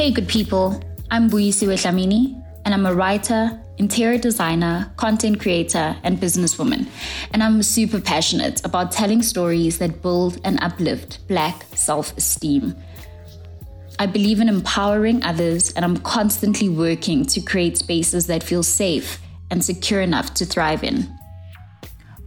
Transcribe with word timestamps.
Hey, 0.00 0.10
good 0.10 0.28
people. 0.28 0.82
I'm 1.10 1.28
Buyisiwe 1.28 1.74
Dlamini, 1.74 2.42
and 2.64 2.72
I'm 2.72 2.86
a 2.86 2.94
writer, 2.94 3.60
interior 3.76 4.16
designer, 4.16 4.90
content 4.96 5.38
creator, 5.38 5.94
and 6.02 6.16
businesswoman. 6.16 6.88
And 7.34 7.42
I'm 7.42 7.62
super 7.62 8.00
passionate 8.00 8.64
about 8.64 8.92
telling 8.92 9.20
stories 9.20 9.76
that 9.76 10.00
build 10.00 10.40
and 10.42 10.58
uplift 10.62 11.28
Black 11.28 11.66
self 11.74 12.16
esteem. 12.16 12.74
I 13.98 14.06
believe 14.06 14.40
in 14.40 14.48
empowering 14.48 15.22
others, 15.22 15.70
and 15.74 15.84
I'm 15.84 15.98
constantly 15.98 16.70
working 16.70 17.26
to 17.26 17.42
create 17.42 17.76
spaces 17.76 18.26
that 18.28 18.42
feel 18.42 18.62
safe 18.62 19.20
and 19.50 19.62
secure 19.62 20.00
enough 20.00 20.32
to 20.32 20.46
thrive 20.46 20.82
in. 20.82 21.14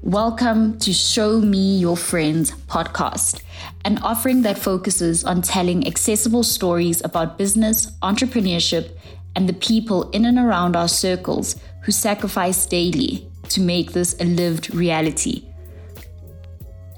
Welcome 0.03 0.80
to 0.80 0.91
Show 0.91 1.39
Me 1.39 1.77
Your 1.77 1.95
Friends 1.95 2.52
podcast, 2.67 3.41
an 3.85 3.99
offering 3.99 4.41
that 4.41 4.59
focuses 4.59 5.23
on 5.23 5.41
telling 5.41 5.88
accessible 5.88 6.44
stories 6.44 7.02
about 7.05 7.38
business, 7.38 7.89
entrepreneurship, 8.02 8.97
and 9.34 9.47
the 9.47 9.53
people 9.53 10.09
in 10.09 10.25
and 10.25 10.38
around 10.38 10.75
our 10.75 10.89
circles 10.89 11.55
who 11.84 11.94
sacrifice 11.94 12.66
daily 12.66 13.30
to 13.47 13.61
make 13.61 13.94
this 13.94 14.20
a 14.20 14.25
lived 14.25 14.75
reality. 14.75 15.45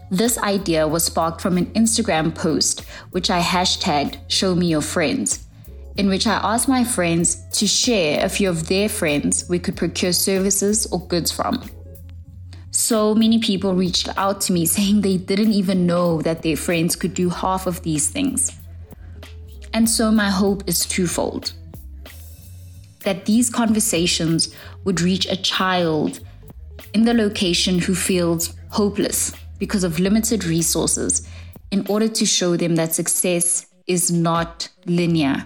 This 0.10 0.40
idea 0.40 0.88
was 0.88 1.04
sparked 1.04 1.41
from 1.41 1.58
an 1.58 1.68
Instagram 1.74 2.34
post, 2.34 2.85
which 3.12 3.30
I 3.30 3.40
hashtagged 3.40 4.18
Show 4.30 4.55
Me 4.55 4.66
Your 4.66 4.82
Friends, 4.82 5.46
in 5.96 6.10
which 6.10 6.26
I 6.26 6.40
asked 6.41 6.68
my 6.68 6.84
friends 6.84 7.48
to 7.60 7.68
share 7.68 8.26
a 8.26 8.30
few 8.30 8.49
of 8.49 8.68
their 8.68 8.90
friends 8.90 9.48
we 9.48 9.60
could 9.60 9.77
procure 9.77 10.12
services 10.12 10.88
or 10.88 11.07
goods 11.07 11.32
from 11.32 11.62
so 12.76 13.15
many 13.15 13.40
people 13.40 13.73
reached 13.73 14.09
out 14.18 14.41
to 14.41 14.54
me 14.54 14.65
saying 14.76 15.01
they 15.01 15.18
didn't 15.18 15.54
even 15.54 15.85
know 15.85 16.21
that 16.21 16.41
their 16.41 16.57
friends 16.57 16.95
could 16.95 17.13
do 17.13 17.29
half 17.29 17.67
of 17.67 17.82
these 17.84 18.09
things. 18.09 18.51
And 19.73 19.90
so 19.90 20.12
my 20.12 20.29
hope 20.29 20.63
is 20.67 20.85
twofold 20.85 21.54
that 23.04 23.26
these 23.26 23.49
conversations 23.49 24.54
would 24.84 24.99
reach 24.99 25.27
a 25.27 25.35
child 25.35 26.20
in 26.93 27.05
the 27.05 27.13
location 27.13 27.79
who 27.79 27.93
feels 27.93 28.55
hopeless 28.70 29.32
because 29.60 29.84
of 29.84 29.99
limited 29.99 30.43
resources 30.43 31.27
in 31.71 31.85
order 31.87 32.07
to 32.07 32.26
show 32.26 32.55
them 32.57 32.76
that 32.76 32.95
success 32.95 33.67
is 33.87 34.12
not 34.12 34.70
linear 34.85 35.45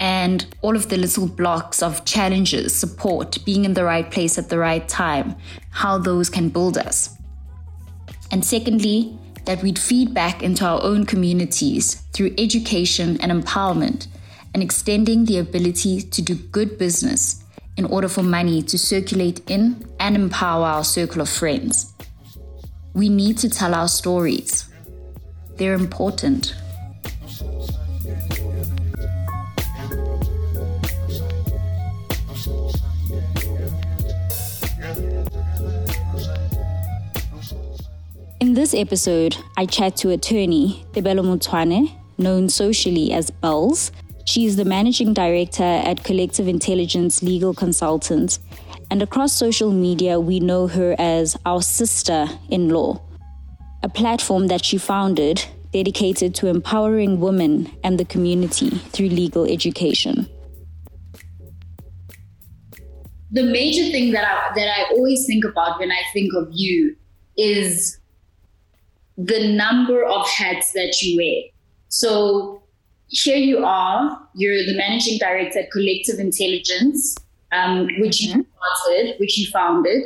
and 0.00 0.46
all 0.62 0.76
of 0.76 0.88
the 0.88 0.96
little 0.96 1.26
blocks 1.26 1.82
of 1.82 2.04
challenges, 2.04 2.74
support, 2.74 3.38
being 3.44 3.64
in 3.64 3.74
the 3.74 3.84
right 3.84 4.10
place 4.10 4.38
at 4.38 4.48
the 4.48 4.58
right 4.58 4.88
time, 4.88 5.34
how 5.70 5.98
those 5.98 6.30
can 6.30 6.48
build 6.48 6.78
us. 6.78 7.16
And 8.30 8.44
secondly, 8.44 9.18
that 9.44 9.62
we'd 9.62 9.78
feed 9.78 10.12
back 10.12 10.42
into 10.42 10.64
our 10.64 10.82
own 10.82 11.06
communities 11.06 12.02
through 12.12 12.34
education 12.36 13.18
and 13.22 13.32
empowerment 13.32 14.06
and 14.52 14.62
extending 14.62 15.24
the 15.24 15.38
ability 15.38 16.02
to 16.02 16.20
do 16.20 16.34
good 16.34 16.78
business 16.78 17.42
in 17.78 17.84
order 17.86 18.08
for 18.08 18.22
money 18.22 18.60
to 18.60 18.76
circulate 18.78 19.40
in 19.48 19.88
and 20.00 20.16
empower 20.16 20.66
our 20.66 20.84
circle 20.84 21.22
of 21.22 21.28
friends. 21.28 21.94
We 22.92 23.08
need 23.08 23.38
to 23.38 23.48
tell 23.48 23.74
our 23.74 23.88
stories. 23.88 24.68
They're 25.56 25.74
important. 25.74 26.54
This 38.58 38.74
episode, 38.74 39.36
I 39.56 39.66
chat 39.66 39.94
to 39.98 40.10
attorney 40.10 40.84
Tebelo 40.92 41.22
Mutwane, 41.22 41.96
known 42.18 42.48
socially 42.48 43.12
as 43.12 43.30
Bells. 43.30 43.92
She 44.24 44.46
is 44.46 44.56
the 44.56 44.64
managing 44.64 45.14
director 45.14 45.62
at 45.62 46.02
Collective 46.02 46.48
Intelligence 46.48 47.22
Legal 47.22 47.54
Consultants, 47.54 48.40
and 48.90 49.00
across 49.00 49.32
social 49.32 49.70
media, 49.70 50.18
we 50.18 50.40
know 50.40 50.66
her 50.66 50.96
as 50.98 51.36
our 51.46 51.62
sister 51.62 52.26
in 52.50 52.70
law, 52.70 53.00
a 53.84 53.88
platform 53.88 54.48
that 54.48 54.64
she 54.64 54.76
founded 54.76 55.44
dedicated 55.72 56.34
to 56.34 56.48
empowering 56.48 57.20
women 57.20 57.70
and 57.84 57.96
the 57.96 58.04
community 58.04 58.70
through 58.70 59.08
legal 59.08 59.44
education. 59.44 60.28
The 63.30 63.44
major 63.44 63.84
thing 63.92 64.10
that 64.14 64.24
I, 64.24 64.52
that 64.56 64.68
I 64.68 64.90
always 64.94 65.26
think 65.26 65.44
about 65.44 65.78
when 65.78 65.92
I 65.92 66.02
think 66.12 66.32
of 66.34 66.48
you 66.50 66.96
is 67.36 68.00
the 69.18 69.52
number 69.52 70.04
of 70.04 70.26
hats 70.28 70.72
that 70.72 71.02
you 71.02 71.16
wear. 71.16 71.42
So 71.88 72.62
here 73.08 73.36
you 73.36 73.64
are, 73.64 74.20
you're 74.34 74.64
the 74.64 74.76
managing 74.76 75.18
director 75.18 75.60
at 75.60 75.70
Collective 75.72 76.20
Intelligence, 76.20 77.16
um, 77.50 77.88
which 77.98 78.22
you 78.22 78.32
mm-hmm. 78.32 78.42
started, 78.84 79.18
which 79.18 79.36
you 79.38 79.50
founded, 79.50 80.04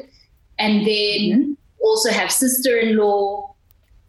and 0.58 0.86
then 0.86 1.20
mm-hmm. 1.20 1.52
also 1.82 2.10
have 2.10 2.30
sister-in-law. 2.30 3.54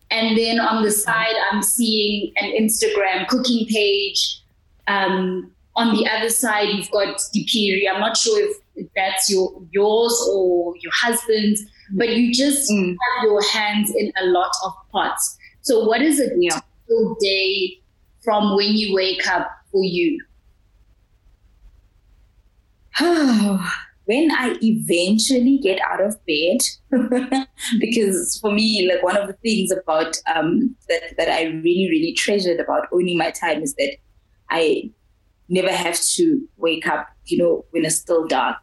And 0.09 0.37
then 0.37 0.59
on 0.59 0.83
the 0.83 0.91
side, 0.91 1.35
I'm 1.51 1.63
seeing 1.63 2.31
an 2.37 2.51
Instagram 2.51 3.27
cooking 3.27 3.65
page. 3.65 4.39
Um, 4.87 5.51
on 5.75 5.95
the 5.95 6.07
other 6.07 6.29
side, 6.29 6.69
you've 6.69 6.91
got 6.91 7.17
Dipiri. 7.35 7.91
I'm 7.91 7.99
not 7.99 8.15
sure 8.15 8.39
if, 8.47 8.57
if 8.75 8.87
that's 8.95 9.29
your 9.29 9.59
yours 9.71 10.29
or 10.31 10.75
your 10.77 10.91
husband's 10.93 11.63
but 11.93 12.09
you 12.09 12.33
just 12.33 12.69
mm. 12.69 12.89
have 12.89 13.23
your 13.23 13.41
hands 13.49 13.93
in 13.95 14.11
a 14.21 14.25
lot 14.25 14.51
of 14.65 14.73
pots. 14.91 15.37
So, 15.61 15.85
what 15.85 16.01
is 16.01 16.19
a 16.19 16.29
yeah. 16.37 16.49
typical 16.51 17.15
day 17.21 17.79
from 18.23 18.55
when 18.55 18.73
you 18.73 18.93
wake 18.93 19.27
up 19.27 19.49
for 19.71 19.83
you? 19.83 20.19
when 24.05 24.31
I 24.31 24.57
eventually 24.61 25.57
get 25.57 25.79
out 25.81 26.01
of 26.01 26.17
bed, 26.25 26.59
because 27.79 28.37
for 28.41 28.51
me, 28.51 28.89
like 28.91 29.03
one 29.03 29.17
of 29.17 29.27
the 29.27 29.33
things 29.33 29.71
about 29.71 30.17
um, 30.33 30.75
that 30.89 31.15
that 31.17 31.29
I 31.29 31.45
really 31.45 31.87
really 31.89 32.13
treasured 32.13 32.59
about 32.59 32.87
owning 32.91 33.17
my 33.17 33.31
time 33.31 33.61
is 33.61 33.73
that 33.75 33.97
I 34.49 34.91
never 35.49 35.71
have 35.71 35.99
to 36.15 36.47
wake 36.57 36.87
up, 36.87 37.07
you 37.25 37.37
know, 37.37 37.65
when 37.71 37.85
it's 37.85 37.95
still 37.95 38.27
dark, 38.27 38.57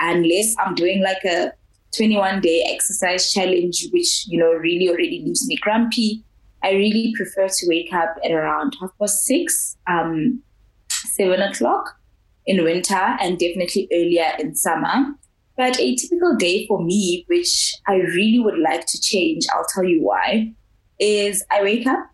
unless 0.00 0.54
I'm 0.58 0.74
doing 0.74 1.02
like 1.02 1.24
a 1.24 1.52
21 1.96 2.40
day 2.40 2.64
exercise 2.68 3.32
challenge, 3.32 3.86
which, 3.92 4.26
you 4.26 4.38
know, 4.38 4.52
really 4.52 4.88
already 4.88 5.22
leaves 5.24 5.46
me 5.46 5.56
grumpy. 5.56 6.24
I 6.62 6.72
really 6.72 7.12
prefer 7.16 7.48
to 7.48 7.66
wake 7.68 7.92
up 7.92 8.16
at 8.24 8.30
around 8.30 8.76
half 8.80 8.90
past 8.98 9.24
six, 9.24 9.76
um, 9.86 10.42
seven 10.88 11.40
o'clock 11.42 11.98
in 12.46 12.64
winter, 12.64 12.94
and 12.94 13.38
definitely 13.38 13.88
earlier 13.92 14.32
in 14.38 14.54
summer. 14.54 15.14
But 15.56 15.78
a 15.78 15.94
typical 15.94 16.34
day 16.36 16.66
for 16.66 16.82
me, 16.82 17.24
which 17.28 17.74
I 17.86 17.96
really 17.96 18.40
would 18.40 18.58
like 18.58 18.86
to 18.86 19.00
change, 19.00 19.44
I'll 19.52 19.66
tell 19.72 19.84
you 19.84 20.02
why, 20.02 20.52
is 20.98 21.44
I 21.50 21.62
wake 21.62 21.86
up, 21.86 22.10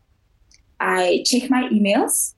I 0.79 1.23
check 1.27 1.49
my 1.49 1.69
emails, 1.69 2.35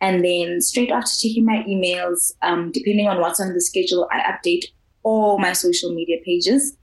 and 0.00 0.24
then 0.24 0.60
straight 0.60 0.90
after 0.90 1.12
checking 1.20 1.46
my 1.46 1.64
emails, 1.68 2.32
um, 2.42 2.72
depending 2.72 3.08
on 3.08 3.20
what's 3.20 3.40
on 3.40 3.54
the 3.54 3.60
schedule, 3.60 4.08
I 4.10 4.18
update 4.20 4.64
all 5.02 5.38
my 5.38 5.52
social 5.52 5.94
media 5.94 6.18
pages. 6.24 6.76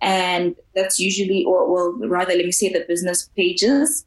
And 0.00 0.54
that's 0.74 1.00
usually, 1.00 1.44
or 1.44 1.72
well, 1.72 2.08
rather, 2.08 2.34
let 2.34 2.44
me 2.44 2.52
say 2.52 2.72
the 2.72 2.84
business 2.86 3.28
pages. 3.36 4.04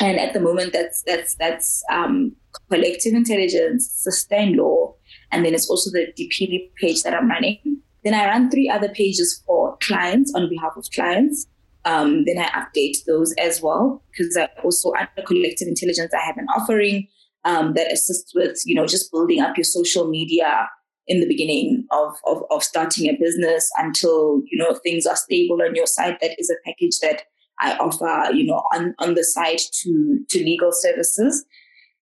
And 0.00 0.18
at 0.18 0.34
the 0.34 0.40
moment, 0.40 0.72
that's 0.72 1.02
that's 1.02 1.34
that's 1.36 1.82
um, 1.90 2.34
collective 2.70 3.14
intelligence, 3.14 3.90
sister-in-law, 3.90 4.94
and 5.32 5.44
then 5.44 5.54
it's 5.54 5.70
also 5.70 5.90
the 5.90 6.12
DPV 6.18 6.74
page 6.74 7.02
that 7.04 7.14
I'm 7.14 7.28
running. 7.28 7.80
Then 8.04 8.14
I 8.14 8.26
run 8.26 8.50
three 8.50 8.68
other 8.68 8.88
pages 8.88 9.42
for 9.46 9.76
clients 9.78 10.32
on 10.34 10.48
behalf 10.48 10.72
of 10.76 10.86
clients. 10.94 11.46
Um, 11.84 12.24
then 12.24 12.38
I 12.38 12.48
update 12.48 13.04
those 13.06 13.32
as 13.38 13.62
well 13.62 14.02
because 14.10 14.36
I 14.36 14.48
also 14.62 14.92
under 14.92 15.26
collective 15.26 15.68
intelligence 15.68 16.12
I 16.12 16.20
have 16.20 16.36
an 16.36 16.46
offering 16.54 17.08
um, 17.44 17.74
that 17.74 17.90
assists 17.92 18.34
with 18.34 18.60
you 18.66 18.74
know 18.74 18.86
just 18.86 19.10
building 19.10 19.40
up 19.40 19.56
your 19.56 19.64
social 19.64 20.08
media 20.08 20.68
in 21.08 21.20
the 21.20 21.26
beginning 21.26 21.86
of, 21.90 22.14
of, 22.26 22.42
of 22.50 22.62
starting 22.62 23.08
a 23.08 23.16
business 23.16 23.70
until, 23.78 24.42
you 24.46 24.58
know, 24.58 24.74
things 24.82 25.06
are 25.06 25.16
stable 25.16 25.60
on 25.62 25.74
your 25.74 25.86
side. 25.86 26.18
That 26.20 26.38
is 26.38 26.50
a 26.50 26.68
package 26.68 26.98
that 27.00 27.22
I 27.60 27.76
offer, 27.76 28.32
you 28.32 28.44
know, 28.44 28.62
on, 28.74 28.94
on 28.98 29.14
the 29.14 29.24
side 29.24 29.58
to, 29.82 30.20
to 30.28 30.38
legal 30.38 30.70
services. 30.72 31.44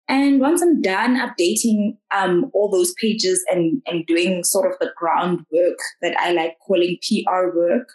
And 0.09 0.41
once 0.41 0.63
I'm 0.63 0.81
done 0.81 1.17
updating 1.17 1.97
um, 2.15 2.51
all 2.55 2.71
those 2.71 2.93
pages 2.95 3.45
and, 3.51 3.83
and 3.87 4.07
doing 4.07 4.45
sort 4.45 4.71
of 4.71 4.79
the 4.79 4.93
groundwork 4.97 5.79
that 6.01 6.17
I 6.19 6.33
like 6.33 6.57
calling 6.67 6.99
PR 7.03 7.57
work, 7.57 7.89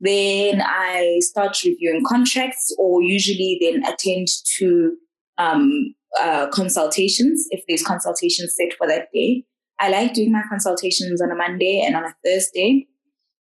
then 0.00 0.62
I 0.62 1.18
start 1.20 1.56
reviewing 1.64 2.04
contracts 2.06 2.74
or 2.78 3.02
usually 3.02 3.58
then 3.60 3.84
attend 3.84 4.28
to 4.58 4.96
um, 5.38 5.94
uh, 6.20 6.48
consultations 6.48 7.46
if 7.50 7.62
there's 7.68 7.82
consultations 7.82 8.54
set 8.54 8.76
for 8.76 8.86
that 8.86 9.08
day. 9.12 9.44
I 9.78 9.90
like 9.90 10.14
doing 10.14 10.32
my 10.32 10.42
consultations 10.48 11.20
on 11.20 11.30
a 11.30 11.34
Monday 11.34 11.82
and 11.84 11.96
on 11.96 12.04
a 12.04 12.14
Thursday. 12.24 12.86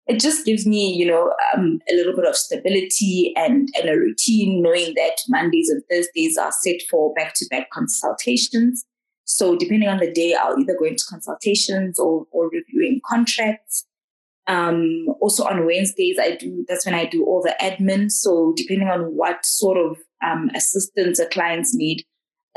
It 0.08 0.20
just 0.20 0.46
gives 0.46 0.66
me, 0.68 0.94
you 0.94 1.06
know, 1.06 1.34
um, 1.54 1.80
a 1.90 1.96
little 1.96 2.16
bit 2.16 2.26
of 2.26 2.36
stability 2.36 3.34
and, 3.38 3.70
and 3.80 3.90
a 3.90 3.98
routine, 3.98 4.62
knowing 4.62 4.94
that 4.96 5.18
Mondays 5.30 5.70
and 5.70 5.82
Thursdays 5.90 6.38
are 6.38 6.52
set 6.52 6.82
for 6.90 7.14
back 7.14 7.34
to 7.36 7.46
back 7.50 7.70
consultations. 7.72 8.84
So 9.26 9.56
depending 9.56 9.88
on 9.88 10.00
the 10.00 10.12
day, 10.12 10.34
I'll 10.34 10.60
either 10.60 10.76
go 10.78 10.86
into 10.86 11.06
consultations 11.10 11.98
or, 11.98 12.26
or 12.32 12.50
reviewing 12.50 13.00
contracts. 13.06 13.86
Um, 14.48 15.06
also 15.22 15.46
on 15.46 15.66
Wednesdays, 15.66 16.18
I 16.20 16.36
do, 16.36 16.66
that's 16.68 16.86
when 16.86 16.96
I 16.96 17.06
do 17.06 17.24
all 17.26 17.42
the 17.42 17.56
admin. 17.62 18.12
So 18.12 18.54
depending 18.58 18.90
on 18.90 19.16
what 19.16 19.46
sort 19.46 19.78
of 19.78 19.98
um, 20.22 20.50
assistance 20.54 21.20
a 21.20 21.28
clients 21.28 21.74
need, 21.74 22.04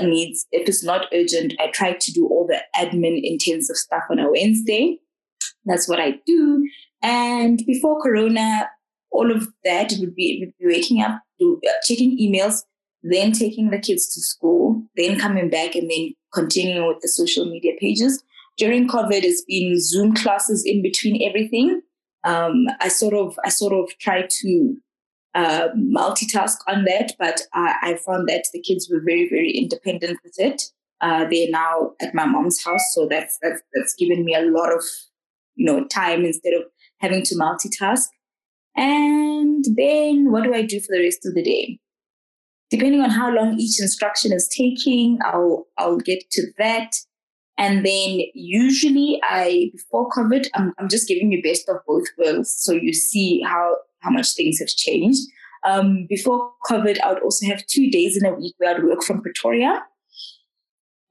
needs, 0.03 0.47
if 0.53 0.69
it's 0.69 0.85
not 0.85 1.07
urgent, 1.13 1.55
I 1.59 1.69
try 1.69 1.95
to 1.95 2.13
do 2.13 2.27
all 2.27 2.47
the 2.47 2.61
admin 2.77 3.21
intensive 3.23 3.77
stuff 3.77 4.03
on 4.11 4.19
a 4.19 4.31
Wednesday. 4.31 4.99
That's 5.65 5.89
what 5.89 6.01
I 6.01 6.21
do. 6.27 6.69
And 7.03 7.63
before 7.67 8.03
Corona, 8.03 8.69
all 9.11 9.31
of 9.31 9.49
that 9.65 9.93
would 9.99 10.15
be, 10.15 10.39
would 10.41 10.55
be 10.59 10.75
waking 10.75 11.03
up, 11.03 11.21
do, 11.39 11.61
uh, 11.67 11.73
checking 11.85 12.19
emails, 12.19 12.63
then 13.03 13.33
taking 13.33 13.71
the 13.71 13.79
kids 13.79 14.13
to 14.15 14.21
school, 14.21 14.83
then 14.97 15.19
coming 15.19 15.49
back 15.49 15.75
and 15.75 15.91
then 15.91 16.15
continuing 16.33 16.87
with 16.89 17.01
the 17.01 17.09
social 17.09 17.45
media 17.47 17.73
pages. 17.81 18.23
During 18.59 18.89
COVID, 18.89 19.23
it's 19.23 19.45
been 19.45 19.81
Zoom 19.81 20.15
classes 20.15 20.65
in 20.65 20.83
between 20.83 21.27
everything. 21.29 21.83
Um, 22.25 22.67
I 22.81 22.89
sort 22.89 23.15
of 23.15 23.39
I 23.45 23.51
sort 23.51 23.73
of 23.73 23.97
try 23.99 24.27
to 24.29 24.77
uh, 25.37 25.69
multitask 25.77 26.56
on 26.67 26.85
that, 26.87 27.12
but 27.19 27.43
I, 27.53 27.99
found 28.06 28.27
that 28.29 28.49
the 28.55 28.62
kids 28.62 28.88
were 28.91 29.03
very 29.05 29.29
very 29.29 29.50
independent 29.50 30.19
with 30.25 30.35
it. 30.38 30.62
Uh, 31.03 31.27
they're 31.31 31.50
now 31.50 31.93
at 32.00 32.15
my 32.15 32.25
mom's 32.25 32.65
house, 32.65 32.94
so 32.94 33.06
that's 33.09 33.38
that's 33.43 33.61
that's 33.75 33.94
given 33.94 34.25
me 34.25 34.35
a 34.35 34.50
lot 34.50 34.73
of 34.73 34.83
you 35.55 35.67
know 35.67 35.87
time 35.88 36.25
instead 36.25 36.55
of 36.55 36.62
having 37.00 37.23
to 37.25 37.35
multitask. 37.35 38.06
And 38.77 39.65
then 39.77 40.33
what 40.33 40.44
do 40.44 40.55
I 40.55 40.62
do 40.62 40.81
for 40.81 40.97
the 40.97 41.03
rest 41.05 41.27
of 41.27 41.35
the 41.35 41.43
day? 41.43 41.79
Depending 42.71 43.03
on 43.03 43.11
how 43.11 43.31
long 43.31 43.59
each 43.59 43.79
instruction 43.79 44.33
is 44.33 44.49
taking, 44.49 45.19
I'll 45.23 45.67
I'll 45.77 45.99
get 45.99 46.25
to 46.31 46.47
that. 46.59 46.97
And 47.59 47.85
then 47.87 48.21
usually 48.35 49.21
I 49.23 49.71
before 49.73 50.09
COVID, 50.09 50.47
I'm 50.55 50.73
I'm 50.79 50.88
just 50.88 51.09
giving 51.09 51.31
you 51.31 51.43
best 51.43 51.69
of 51.69 51.77
both 51.87 52.06
worlds. 52.17 52.56
So 52.59 52.73
you 52.73 52.94
see 52.94 53.43
how 53.43 53.77
how 54.01 54.11
much 54.11 54.35
things 54.35 54.59
have 54.59 54.69
changed. 54.69 55.23
Um, 55.65 56.07
before 56.09 56.53
COVID, 56.71 57.01
I 57.01 57.13
would 57.13 57.23
also 57.23 57.47
have 57.47 57.67
two 57.67 57.91
days 57.91 58.17
in 58.17 58.27
a 58.27 58.35
week 58.35 58.55
where 58.59 58.77
I'd 58.77 58.85
work 58.85 59.03
from 59.03 59.23
Pretoria 59.23 59.83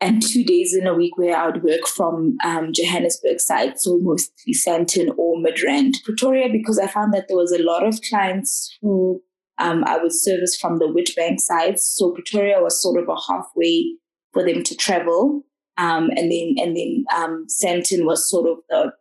and 0.02 0.22
two 0.22 0.44
days 0.44 0.76
in 0.76 0.88
a 0.88 0.94
week 0.94 1.18
where 1.18 1.36
I 1.36 1.48
would 1.48 1.64
work 1.64 1.88
from 1.88 2.38
um, 2.44 2.72
Johannesburg 2.74 3.40
side, 3.40 3.80
so 3.80 3.98
mostly 4.00 4.54
Sandton 4.54 5.10
or 5.18 5.38
Midrand. 5.38 6.04
Pretoria, 6.04 6.50
because 6.52 6.78
I 6.78 6.88
found 6.88 7.14
that 7.14 7.28
there 7.28 7.38
was 7.38 7.52
a 7.52 7.64
lot 7.64 7.86
of 7.86 8.00
clients 8.10 8.78
who 8.82 9.22
um, 9.58 9.84
I 9.86 9.98
would 9.98 10.12
service 10.12 10.58
from 10.58 10.80
the 10.80 10.86
Witbank 10.86 11.40
side. 11.40 11.80
So 11.80 12.12
Pretoria 12.12 12.62
was 12.62 12.82
sort 12.82 13.02
of 13.02 13.08
a 13.08 13.16
halfway 13.16 13.96
for 14.34 14.46
them 14.46 14.64
to 14.64 14.76
travel. 14.76 15.44
Um, 15.78 16.10
and 16.16 16.32
then 16.32 16.56
and 16.58 16.76
then 16.76 17.06
um, 17.16 17.48
Sandton 17.50 18.06
was 18.06 18.30
sort 18.30 18.50
of 18.50 18.58
the 18.70 18.94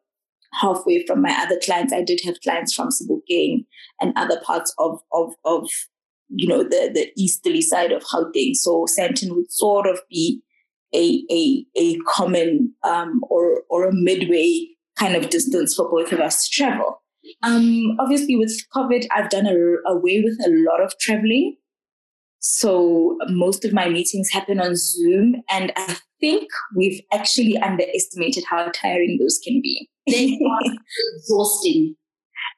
halfway 0.61 1.05
from 1.07 1.23
my 1.23 1.37
other 1.41 1.59
clients. 1.65 1.93
I 1.93 2.03
did 2.03 2.21
have 2.25 2.41
clients 2.43 2.75
from 2.75 2.89
Sebokeng 2.89 3.67
and 4.01 4.13
other 4.17 4.41
parts 4.41 4.75
of 4.79 5.01
of 5.13 5.35
of 5.45 5.69
you 6.29 6.49
know 6.49 6.63
the 6.63 6.91
the 6.93 7.11
easterly 7.17 7.63
side 7.63 7.93
of 7.93 8.03
Gauteng. 8.03 8.55
So 8.55 8.87
Sandton 8.87 9.35
would 9.35 9.53
sort 9.53 9.87
of 9.87 10.01
be 10.11 10.43
a 10.95 11.25
a 11.31 11.67
a 11.77 11.99
common 12.09 12.73
um, 12.83 13.21
or 13.29 13.63
or 13.69 13.89
a 13.89 13.93
midway 13.93 14.69
kind 14.97 15.17
of 15.17 15.31
distance 15.31 15.75
for 15.75 15.91
both 15.91 16.13
of 16.13 16.21
us 16.21 16.49
to 16.49 16.51
travel. 16.51 17.03
Um, 17.43 17.97
obviously, 17.99 18.37
with 18.37 18.53
COVID, 18.75 19.07
I've 19.11 19.31
done 19.31 19.47
a, 19.47 19.91
away 19.91 20.23
with 20.23 20.39
a 20.45 20.51
lot 20.51 20.83
of 20.83 20.97
traveling. 20.99 21.57
So 22.39 23.17
most 23.29 23.65
of 23.65 23.73
my 23.73 23.89
meetings 23.89 24.31
happen 24.31 24.61
on 24.61 24.77
Zoom, 24.77 25.37
and 25.49 25.73
I 25.77 25.97
think 26.21 26.49
we've 26.77 27.01
actually 27.13 27.57
underestimated 27.57 28.45
how 28.49 28.71
tiring 28.75 29.19
those 29.19 29.41
can 29.43 29.63
be. 29.63 29.89
They 30.07 30.39
are 30.47 30.75
exhausting. 31.17 31.97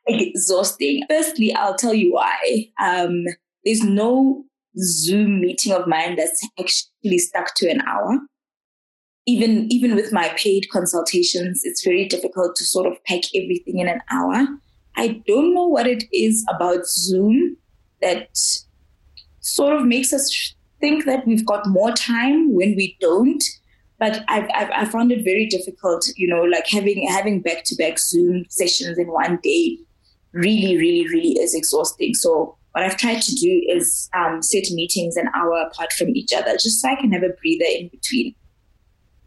Exhausting. 0.06 1.02
Firstly, 1.08 1.54
I'll 1.54 1.76
tell 1.76 1.94
you 1.94 2.12
why. 2.12 2.68
Um, 2.80 3.24
there's 3.64 3.82
no 3.82 4.44
Zoom 4.78 5.40
meeting 5.40 5.72
of 5.72 5.86
mine 5.86 6.16
that's 6.16 6.46
actually 6.58 7.18
stuck 7.18 7.54
to 7.56 7.68
an 7.68 7.80
hour. 7.82 8.18
Even 9.26 9.70
even 9.72 9.96
with 9.96 10.12
my 10.12 10.28
paid 10.36 10.68
consultations, 10.70 11.62
it's 11.64 11.84
very 11.84 12.06
difficult 12.06 12.54
to 12.56 12.64
sort 12.64 12.86
of 12.86 13.02
pack 13.04 13.22
everything 13.34 13.78
in 13.78 13.88
an 13.88 14.00
hour. 14.10 14.46
I 14.96 15.22
don't 15.26 15.52
know 15.52 15.66
what 15.66 15.86
it 15.86 16.04
is 16.12 16.46
about 16.54 16.86
Zoom 16.86 17.56
that 18.00 18.28
sort 19.40 19.74
of 19.74 19.86
makes 19.86 20.12
us 20.12 20.54
think 20.80 21.04
that 21.06 21.26
we've 21.26 21.46
got 21.46 21.66
more 21.66 21.92
time 21.92 22.54
when 22.54 22.76
we 22.76 22.96
don't. 23.00 23.42
But 23.98 24.24
I've, 24.28 24.48
I've 24.54 24.70
I 24.70 24.84
found 24.84 25.10
it 25.10 25.24
very 25.24 25.46
difficult, 25.46 26.06
you 26.16 26.28
know, 26.28 26.42
like 26.42 26.66
having 26.66 27.06
having 27.08 27.40
back 27.40 27.64
to 27.64 27.76
back 27.76 27.98
Zoom 27.98 28.44
sessions 28.50 28.98
in 28.98 29.08
one 29.08 29.38
day 29.42 29.78
really, 30.32 30.76
really, 30.76 31.08
really 31.08 31.40
is 31.40 31.54
exhausting. 31.54 32.12
So 32.14 32.56
what 32.72 32.84
I've 32.84 32.98
tried 32.98 33.22
to 33.22 33.34
do 33.34 33.62
is 33.70 34.10
um, 34.14 34.42
set 34.42 34.70
meetings 34.70 35.16
an 35.16 35.30
hour 35.34 35.66
apart 35.66 35.94
from 35.94 36.10
each 36.10 36.32
other, 36.34 36.52
just 36.52 36.82
so 36.82 36.90
I 36.90 36.96
can 36.96 37.10
have 37.12 37.22
a 37.22 37.30
breather 37.40 37.64
in 37.64 37.88
between. 37.88 38.34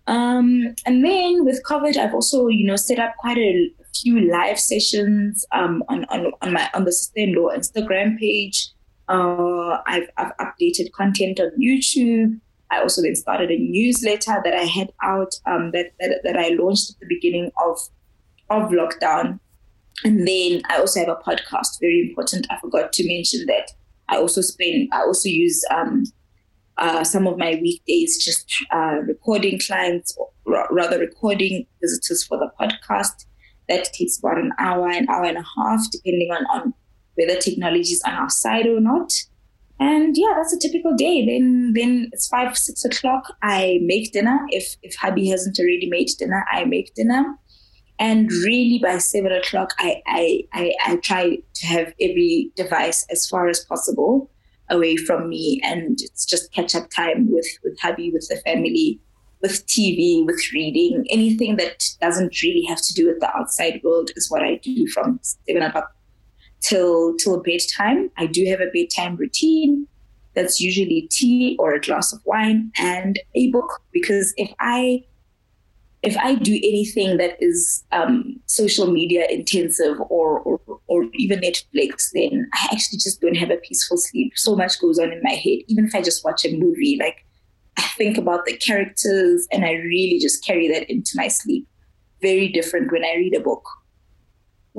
Um, 0.05 0.75
and 0.85 1.03
then 1.03 1.45
with 1.45 1.63
COVID, 1.63 1.97
I've 1.97 2.13
also, 2.13 2.47
you 2.47 2.65
know, 2.65 2.75
set 2.75 2.99
up 2.99 3.15
quite 3.17 3.37
a 3.37 3.71
few 3.95 4.31
live 4.31 4.59
sessions 4.59 5.45
um, 5.51 5.83
on, 5.89 6.05
on, 6.05 6.31
on 6.43 6.53
my 6.53 6.69
on 6.75 6.85
the 6.85 6.91
Sister-in-law 6.91 7.49
Instagram 7.55 8.19
page. 8.19 8.69
Uh, 9.07 9.79
I've, 9.87 10.09
I've 10.17 10.33
updated 10.37 10.91
content 10.91 11.39
on 11.39 11.51
YouTube. 11.59 12.39
I 12.71 12.81
also 12.81 13.01
then 13.01 13.15
started 13.15 13.51
a 13.51 13.57
newsletter 13.57 14.41
that 14.43 14.53
I 14.53 14.63
had 14.63 14.91
out 15.01 15.33
um, 15.45 15.71
that, 15.71 15.91
that 15.99 16.21
that 16.23 16.37
I 16.37 16.49
launched 16.49 16.91
at 16.91 16.99
the 16.99 17.07
beginning 17.07 17.51
of 17.63 17.79
of 18.49 18.71
lockdown. 18.71 19.39
And 20.03 20.27
then 20.27 20.61
I 20.69 20.77
also 20.79 21.01
have 21.01 21.09
a 21.09 21.15
podcast, 21.15 21.79
very 21.81 22.07
important. 22.07 22.47
I 22.49 22.57
forgot 22.59 22.93
to 22.93 23.07
mention 23.07 23.45
that. 23.47 23.71
I 24.07 24.17
also 24.17 24.41
spend, 24.41 24.89
I 24.93 25.01
also 25.01 25.27
use 25.29 25.63
um, 25.69 26.03
uh, 26.77 27.03
some 27.03 27.27
of 27.27 27.37
my 27.37 27.59
weekdays 27.61 28.23
just 28.23 28.51
uh, 28.71 28.99
recording 29.05 29.59
clients, 29.59 30.17
or 30.17 30.29
rather 30.71 30.99
recording 30.99 31.65
visitors 31.81 32.23
for 32.23 32.37
the 32.37 32.49
podcast. 32.59 33.25
That 33.67 33.85
takes 33.93 34.17
about 34.17 34.39
an 34.39 34.51
hour, 34.57 34.87
an 34.89 35.07
hour 35.09 35.25
and 35.25 35.37
a 35.37 35.45
half, 35.57 35.81
depending 35.91 36.31
on, 36.31 36.45
on 36.45 36.73
whether 37.15 37.39
technology 37.39 37.91
is 37.91 38.01
on 38.05 38.13
our 38.13 38.29
side 38.29 38.65
or 38.65 38.79
not. 38.79 39.11
And 39.79 40.15
yeah, 40.17 40.33
that's 40.35 40.53
a 40.53 40.59
typical 40.59 40.95
day. 40.95 41.25
Then 41.25 41.73
then 41.73 42.09
it's 42.11 42.27
five, 42.27 42.57
six 42.57 42.83
o'clock. 42.83 43.33
I 43.41 43.79
make 43.83 44.11
dinner. 44.11 44.39
If 44.49 44.75
if 44.83 44.95
hubby 44.95 45.29
hasn't 45.29 45.57
already 45.59 45.89
made 45.89 46.09
dinner, 46.17 46.45
I 46.51 46.65
make 46.65 46.93
dinner. 46.95 47.37
And 47.99 48.31
really, 48.31 48.79
by 48.81 48.97
seven 48.97 49.33
o'clock, 49.33 49.73
I, 49.77 50.01
I, 50.07 50.43
I, 50.53 50.73
I 50.85 50.95
try 50.97 51.37
to 51.53 51.67
have 51.67 51.93
every 51.99 52.49
device 52.55 53.05
as 53.11 53.27
far 53.27 53.49
as 53.49 53.65
possible 53.65 54.31
away 54.69 54.95
from 54.95 55.27
me. 55.27 55.59
And 55.65 55.99
it's 56.01 56.25
just 56.25 56.53
catch 56.53 56.75
up 56.75 56.89
time 56.89 57.29
with, 57.29 57.47
with 57.61 57.77
hubby, 57.81 58.09
with 58.09 58.25
the 58.29 58.37
family, 58.37 59.01
with 59.41 59.67
TV, 59.67 60.25
with 60.25 60.41
reading. 60.53 61.05
Anything 61.09 61.57
that 61.57 61.83
doesn't 61.99 62.41
really 62.41 62.63
have 62.69 62.81
to 62.81 62.93
do 62.93 63.05
with 63.05 63.19
the 63.19 63.35
outside 63.35 63.81
world 63.83 64.11
is 64.15 64.31
what 64.31 64.43
I 64.43 64.55
do 64.55 64.87
from 64.87 65.19
seven 65.21 65.63
o'clock 65.63 65.93
till 66.61 67.15
till 67.17 67.41
bedtime. 67.41 68.09
I 68.17 68.25
do 68.25 68.45
have 68.45 68.61
a 68.61 68.71
bedtime 68.73 69.15
routine. 69.15 69.87
That's 70.35 70.61
usually 70.61 71.07
tea 71.11 71.55
or 71.59 71.73
a 71.73 71.81
glass 71.81 72.13
of 72.13 72.19
wine 72.25 72.71
and 72.77 73.19
a 73.35 73.51
book 73.51 73.81
because 73.91 74.33
if 74.37 74.51
I 74.59 75.03
if 76.01 76.15
I 76.17 76.35
do 76.35 76.53
anything 76.53 77.17
that 77.17 77.35
is 77.41 77.83
um, 77.91 78.39
social 78.45 78.89
media 78.89 79.25
intensive 79.29 79.99
or, 80.09 80.39
or, 80.39 80.61
or 80.87 81.05
even 81.15 81.41
Netflix, 81.41 82.11
then 82.13 82.47
I 82.53 82.69
actually 82.71 82.99
just 82.99 83.19
don't 83.19 83.35
have 83.35 83.51
a 83.51 83.57
peaceful 83.57 83.97
sleep. 83.97 84.33
So 84.37 84.55
much 84.55 84.79
goes 84.79 84.97
on 84.97 85.11
in 85.11 85.21
my 85.21 85.31
head. 85.31 85.59
Even 85.67 85.85
if 85.85 85.93
I 85.93 86.01
just 86.01 86.23
watch 86.23 86.45
a 86.45 86.57
movie, 86.57 86.97
like 86.99 87.25
I 87.77 87.81
think 87.97 88.17
about 88.17 88.45
the 88.45 88.55
characters 88.55 89.45
and 89.51 89.65
I 89.65 89.73
really 89.73 90.19
just 90.19 90.45
carry 90.45 90.69
that 90.69 90.89
into 90.89 91.11
my 91.15 91.27
sleep. 91.27 91.67
Very 92.21 92.47
different 92.47 92.91
when 92.91 93.03
I 93.03 93.15
read 93.15 93.35
a 93.35 93.41
book. 93.41 93.67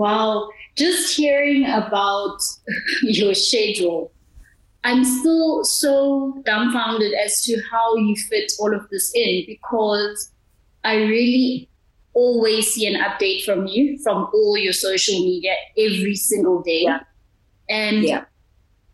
Wow, 0.01 0.49
just 0.79 1.15
hearing 1.15 1.67
about 1.67 2.39
your 3.03 3.35
schedule, 3.35 4.11
I'm 4.83 5.05
still 5.05 5.63
so 5.63 6.43
dumbfounded 6.47 7.13
as 7.23 7.43
to 7.45 7.61
how 7.71 7.97
you 7.97 8.17
fit 8.17 8.51
all 8.59 8.75
of 8.75 8.89
this 8.89 9.13
in 9.15 9.45
because 9.47 10.33
I 10.85 10.95
really 11.03 11.69
always 12.15 12.73
see 12.73 12.87
an 12.87 12.99
update 12.99 13.45
from 13.45 13.67
you 13.67 13.99
from 14.03 14.31
all 14.33 14.57
your 14.57 14.73
social 14.73 15.21
media 15.21 15.53
every 15.77 16.17
single 16.17 16.63
day. 16.63 16.85
Yeah. 16.85 17.01
And 17.69 18.03
yeah. 18.03 18.25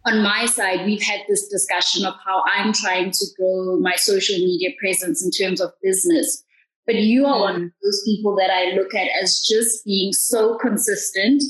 on 0.07 0.25
my 0.25 0.47
side, 0.47 0.85
we've 0.87 1.03
had 1.03 1.21
this 1.29 1.47
discussion 1.47 2.05
of 2.05 2.15
how 2.25 2.43
I'm 2.53 2.73
trying 2.73 3.13
to 3.13 3.27
grow 3.39 3.79
my 3.79 3.95
social 3.95 4.39
media 4.39 4.71
presence 4.81 5.25
in 5.25 5.31
terms 5.31 5.61
of 5.61 5.71
business. 5.85 6.43
But 6.87 6.97
you 6.97 7.27
are 7.27 7.37
mm. 7.37 7.41
one 7.41 7.57
of 7.57 7.71
those 7.83 8.03
people 8.05 8.37
that 8.37 8.51
I 8.51 8.75
look 8.77 8.95
at 8.95 9.09
as 9.23 9.41
just 9.41 9.85
being 9.85 10.13
so 10.13 10.57
consistent 10.59 11.43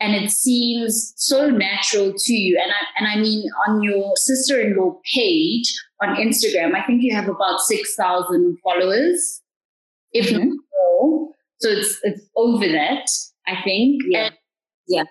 and 0.00 0.14
it 0.14 0.30
seems 0.30 1.14
so 1.16 1.48
natural 1.48 2.12
to 2.16 2.32
you. 2.32 2.60
And 2.62 2.70
I, 2.70 2.84
and 2.98 3.08
I 3.08 3.20
mean, 3.20 3.48
on 3.66 3.82
your 3.82 4.14
sister-in-law 4.16 5.00
page 5.14 5.74
on 6.02 6.16
Instagram, 6.16 6.74
I 6.74 6.84
think 6.86 7.02
you 7.02 7.14
have 7.14 7.28
about 7.28 7.60
6,000 7.60 8.58
followers, 8.62 9.42
if 10.12 10.26
mm-hmm. 10.26 10.48
not 10.48 10.58
more. 10.72 11.28
So 11.60 11.70
it's, 11.70 11.98
it's 12.02 12.22
over 12.36 12.68
that, 12.68 13.08
I 13.46 13.62
think. 13.62 14.02
Yeah. 14.08 14.26
And, 14.26 14.34
yeah. 14.86 15.04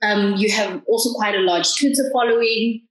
Um, 0.00 0.36
you 0.36 0.50
have 0.52 0.82
also 0.86 1.12
quite 1.14 1.34
a 1.34 1.40
large 1.40 1.76
Twitter 1.76 2.08
following. 2.12 2.86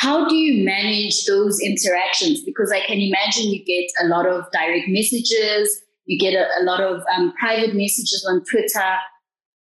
How 0.00 0.26
do 0.26 0.34
you 0.34 0.64
manage 0.64 1.26
those 1.26 1.60
interactions? 1.60 2.42
Because 2.42 2.72
I 2.72 2.80
can 2.80 2.98
imagine 2.98 3.52
you 3.52 3.62
get 3.62 3.84
a 4.02 4.08
lot 4.08 4.26
of 4.26 4.50
direct 4.50 4.88
messages, 4.88 5.82
you 6.06 6.18
get 6.18 6.32
a, 6.32 6.46
a 6.58 6.64
lot 6.64 6.80
of 6.80 7.02
um, 7.14 7.34
private 7.38 7.74
messages 7.74 8.26
on 8.26 8.42
Twitter. 8.50 8.96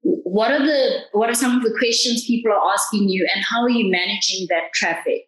What 0.03 0.51
are 0.51 0.63
the 0.63 0.99
what 1.13 1.31
are 1.31 1.33
some 1.33 1.57
of 1.57 1.63
the 1.63 1.75
questions 1.75 2.25
people 2.27 2.51
are 2.51 2.73
asking 2.73 3.09
you 3.09 3.27
and 3.33 3.43
how 3.43 3.63
are 3.63 3.71
you 3.71 3.89
managing 3.89 4.45
that 4.51 4.71
traffic? 4.75 5.23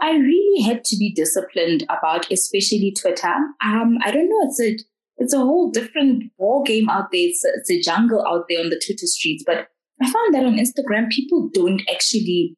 I 0.00 0.12
really 0.12 0.62
had 0.62 0.84
to 0.84 0.96
be 0.96 1.12
disciplined 1.12 1.82
about 1.88 2.30
especially 2.30 2.94
twitter. 2.98 3.34
Um 3.60 3.98
i 4.04 4.12
don't 4.12 4.30
know 4.30 4.48
it's 4.48 4.60
a 4.62 4.78
it's 5.16 5.34
a 5.34 5.38
whole 5.38 5.70
different 5.72 6.30
ball 6.38 6.62
game 6.62 6.88
out 6.88 7.10
there. 7.10 7.26
It's 7.26 7.44
a, 7.44 7.48
it's 7.56 7.70
a 7.70 7.82
jungle 7.82 8.24
out 8.26 8.44
there 8.48 8.60
on 8.60 8.70
the 8.70 8.80
twitter 8.82 9.06
streets 9.06 9.42
but 9.44 9.66
i 10.00 10.10
found 10.10 10.32
that 10.32 10.46
on 10.46 10.54
instagram 10.54 11.10
people 11.10 11.50
don't 11.52 11.82
actually 11.92 12.56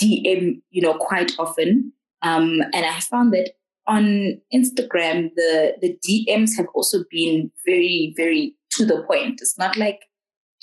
dm 0.00 0.60
you 0.70 0.82
know 0.82 0.94
quite 0.94 1.32
often 1.38 1.92
um 2.22 2.60
and 2.72 2.84
i 2.86 3.00
found 3.00 3.32
that 3.32 3.50
on 3.86 4.40
instagram 4.52 5.30
the 5.36 5.74
the 5.80 5.98
dms 6.08 6.56
have 6.56 6.66
also 6.74 7.04
been 7.10 7.50
very 7.66 8.14
very 8.16 8.56
to 8.70 8.84
the 8.84 9.02
point 9.06 9.40
it's 9.40 9.58
not 9.58 9.76
like 9.76 10.00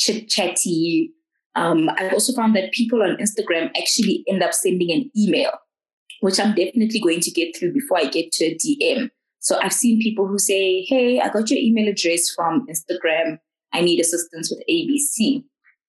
chit 0.01 0.29
chatty. 0.29 1.13
Um, 1.55 1.89
I've 1.97 2.13
also 2.13 2.33
found 2.33 2.55
that 2.55 2.71
people 2.71 3.01
on 3.03 3.17
Instagram 3.17 3.69
actually 3.77 4.23
end 4.27 4.41
up 4.41 4.53
sending 4.53 4.91
an 4.91 5.11
email, 5.17 5.51
which 6.21 6.39
I'm 6.39 6.55
definitely 6.55 6.99
going 6.99 7.19
to 7.21 7.31
get 7.31 7.55
through 7.55 7.73
before 7.73 7.99
I 7.99 8.05
get 8.05 8.31
to 8.33 8.45
a 8.45 8.57
DM. 8.57 9.09
So 9.39 9.59
I've 9.61 9.73
seen 9.73 10.01
people 10.01 10.27
who 10.27 10.39
say, 10.39 10.83
Hey, 10.83 11.19
I 11.19 11.29
got 11.29 11.49
your 11.49 11.59
email 11.59 11.89
address 11.89 12.29
from 12.35 12.65
Instagram. 12.67 13.37
I 13.73 13.81
need 13.81 13.99
assistance 13.99 14.49
with 14.49 14.63
ABC. 14.69 15.43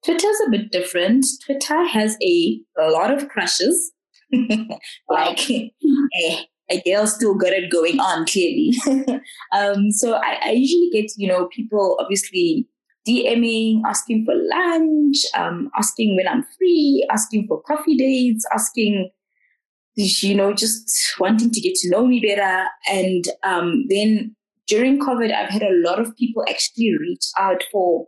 Twitter's 0.04 0.40
a 0.46 0.50
bit 0.50 0.72
different. 0.72 1.24
Twitter 1.44 1.84
has 1.84 2.16
a, 2.22 2.60
a 2.78 2.90
lot 2.90 3.12
of 3.12 3.28
crushes. 3.28 3.92
like, 5.08 5.50
a, 5.50 5.72
a 6.70 6.80
girl 6.84 7.06
still 7.06 7.34
got 7.34 7.52
it 7.52 7.70
going 7.70 8.00
on, 8.00 8.26
clearly. 8.26 8.74
um, 9.52 9.90
so 9.90 10.14
I, 10.14 10.38
I 10.44 10.50
usually 10.52 10.90
get, 10.92 11.12
you 11.16 11.28
know, 11.28 11.48
people 11.48 11.96
obviously 12.00 12.66
DMing, 13.06 13.82
asking 13.86 14.24
for 14.24 14.34
lunch, 14.34 15.18
um, 15.34 15.70
asking 15.76 16.16
when 16.16 16.28
I'm 16.28 16.44
free, 16.56 17.06
asking 17.10 17.46
for 17.48 17.62
coffee 17.62 17.96
dates, 17.96 18.46
asking, 18.52 19.10
you 19.96 20.34
know, 20.34 20.52
just 20.52 21.14
wanting 21.18 21.50
to 21.50 21.60
get 21.60 21.74
to 21.76 21.90
know 21.90 22.06
me 22.06 22.20
better. 22.20 22.68
And 22.88 23.24
um, 23.42 23.86
then 23.88 24.36
during 24.66 25.00
COVID, 25.00 25.32
I've 25.32 25.50
had 25.50 25.62
a 25.62 25.74
lot 25.86 25.98
of 25.98 26.16
people 26.16 26.44
actually 26.48 26.96
reach 26.98 27.24
out 27.38 27.64
for, 27.72 28.06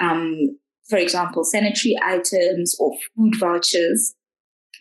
um, 0.00 0.58
for 0.88 0.98
example, 0.98 1.44
sanitary 1.44 1.96
items 2.02 2.76
or 2.78 2.92
food 3.16 3.34
vouchers. 3.38 4.14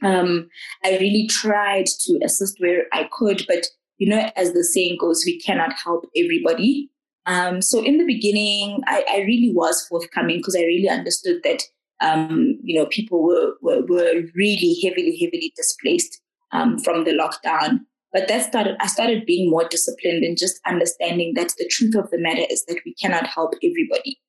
Um, 0.03 0.49
I 0.83 0.97
really 0.97 1.27
tried 1.27 1.85
to 1.85 2.19
assist 2.23 2.55
where 2.59 2.85
I 2.91 3.07
could, 3.11 3.45
but 3.47 3.67
you 3.97 4.09
know, 4.09 4.31
as 4.35 4.53
the 4.53 4.63
saying 4.63 4.97
goes, 4.99 5.23
we 5.25 5.39
cannot 5.39 5.73
help 5.73 6.05
everybody. 6.17 6.89
Um, 7.27 7.61
so 7.61 7.83
in 7.83 7.99
the 7.99 8.05
beginning, 8.05 8.81
I, 8.87 9.05
I 9.07 9.17
really 9.19 9.51
was 9.53 9.85
forthcoming 9.87 10.37
because 10.37 10.55
I 10.55 10.61
really 10.61 10.89
understood 10.89 11.41
that 11.43 11.61
um, 12.01 12.57
you 12.63 12.79
know 12.79 12.87
people 12.87 13.23
were, 13.23 13.53
were, 13.61 13.85
were 13.85 14.23
really 14.33 14.75
heavily 14.83 15.17
heavily 15.21 15.53
displaced 15.55 16.19
um, 16.51 16.79
from 16.79 17.03
the 17.03 17.11
lockdown. 17.11 17.81
But 18.11 18.27
that 18.27 18.43
started 18.43 18.75
I 18.79 18.87
started 18.87 19.25
being 19.25 19.49
more 19.49 19.67
disciplined 19.67 20.23
and 20.23 20.37
just 20.37 20.59
understanding 20.65 21.33
that 21.35 21.53
the 21.57 21.67
truth 21.69 21.95
of 21.95 22.09
the 22.09 22.17
matter 22.17 22.45
is 22.49 22.65
that 22.65 22.81
we 22.85 22.95
cannot 22.95 23.27
help 23.27 23.53
everybody. 23.63 24.19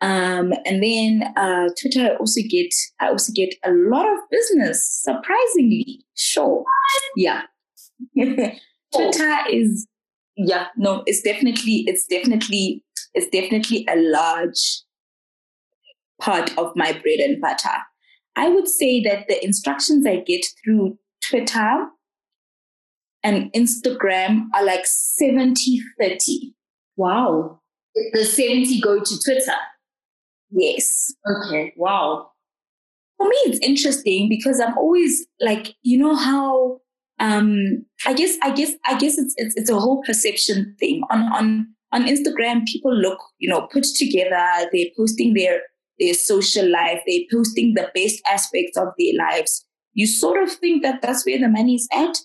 Um, 0.00 0.52
and 0.66 0.82
then 0.82 1.22
uh, 1.36 1.68
Twitter, 1.80 2.12
I 2.12 2.16
also 2.16 2.40
get 2.48 2.74
I 3.00 3.08
also 3.08 3.32
get 3.34 3.54
a 3.64 3.70
lot 3.70 4.06
of 4.06 4.18
business. 4.30 4.86
Surprisingly, 5.02 6.04
sure, 6.14 6.64
yeah. 7.16 7.42
Twitter 8.94 9.38
is 9.50 9.86
yeah, 10.36 10.66
no, 10.76 11.02
it's 11.06 11.22
definitely, 11.22 11.84
it's 11.86 12.06
definitely, 12.06 12.82
it's 13.14 13.28
definitely 13.28 13.86
a 13.88 13.96
large 13.96 14.82
part 16.20 16.56
of 16.58 16.72
my 16.74 16.92
bread 16.92 17.20
and 17.20 17.40
butter. 17.40 17.78
I 18.36 18.48
would 18.48 18.68
say 18.68 19.00
that 19.02 19.28
the 19.28 19.42
instructions 19.44 20.06
I 20.06 20.16
get 20.16 20.44
through 20.62 20.98
Twitter 21.28 21.86
and 23.22 23.52
Instagram 23.52 24.46
are 24.54 24.64
like 24.64 24.86
70 24.86 25.80
30. 26.00 26.54
Wow. 26.96 27.60
The 28.12 28.24
70 28.24 28.80
go 28.80 29.00
to 29.00 29.18
Twitter. 29.24 29.56
Yes. 30.56 31.12
Okay. 31.28 31.72
Wow. 31.76 32.30
For 33.18 33.28
me, 33.28 33.36
it's 33.46 33.58
interesting 33.66 34.28
because 34.28 34.60
I'm 34.60 34.76
always 34.76 35.26
like, 35.40 35.74
you 35.82 35.98
know 35.98 36.14
how 36.14 36.80
um, 37.20 37.84
I 38.06 38.12
guess 38.12 38.36
I 38.42 38.50
guess 38.50 38.72
I 38.86 38.98
guess 38.98 39.18
it's, 39.18 39.34
it's 39.36 39.54
it's 39.56 39.70
a 39.70 39.78
whole 39.78 40.02
perception 40.04 40.74
thing. 40.80 41.02
On 41.10 41.20
on 41.32 41.66
on 41.92 42.06
Instagram, 42.06 42.66
people 42.66 42.94
look 42.94 43.18
you 43.38 43.48
know 43.48 43.68
put 43.72 43.84
together. 43.84 44.68
They're 44.72 44.86
posting 44.96 45.34
their 45.34 45.60
their 46.00 46.14
social 46.14 46.70
life. 46.70 47.00
They're 47.06 47.20
posting 47.32 47.74
the 47.74 47.90
best 47.94 48.20
aspects 48.28 48.76
of 48.76 48.88
their 48.98 49.14
lives. 49.16 49.64
You 49.92 50.06
sort 50.06 50.42
of 50.42 50.50
think 50.52 50.82
that 50.82 51.02
that's 51.02 51.24
where 51.24 51.38
the 51.38 51.48
money's 51.48 51.86
at, 51.92 52.18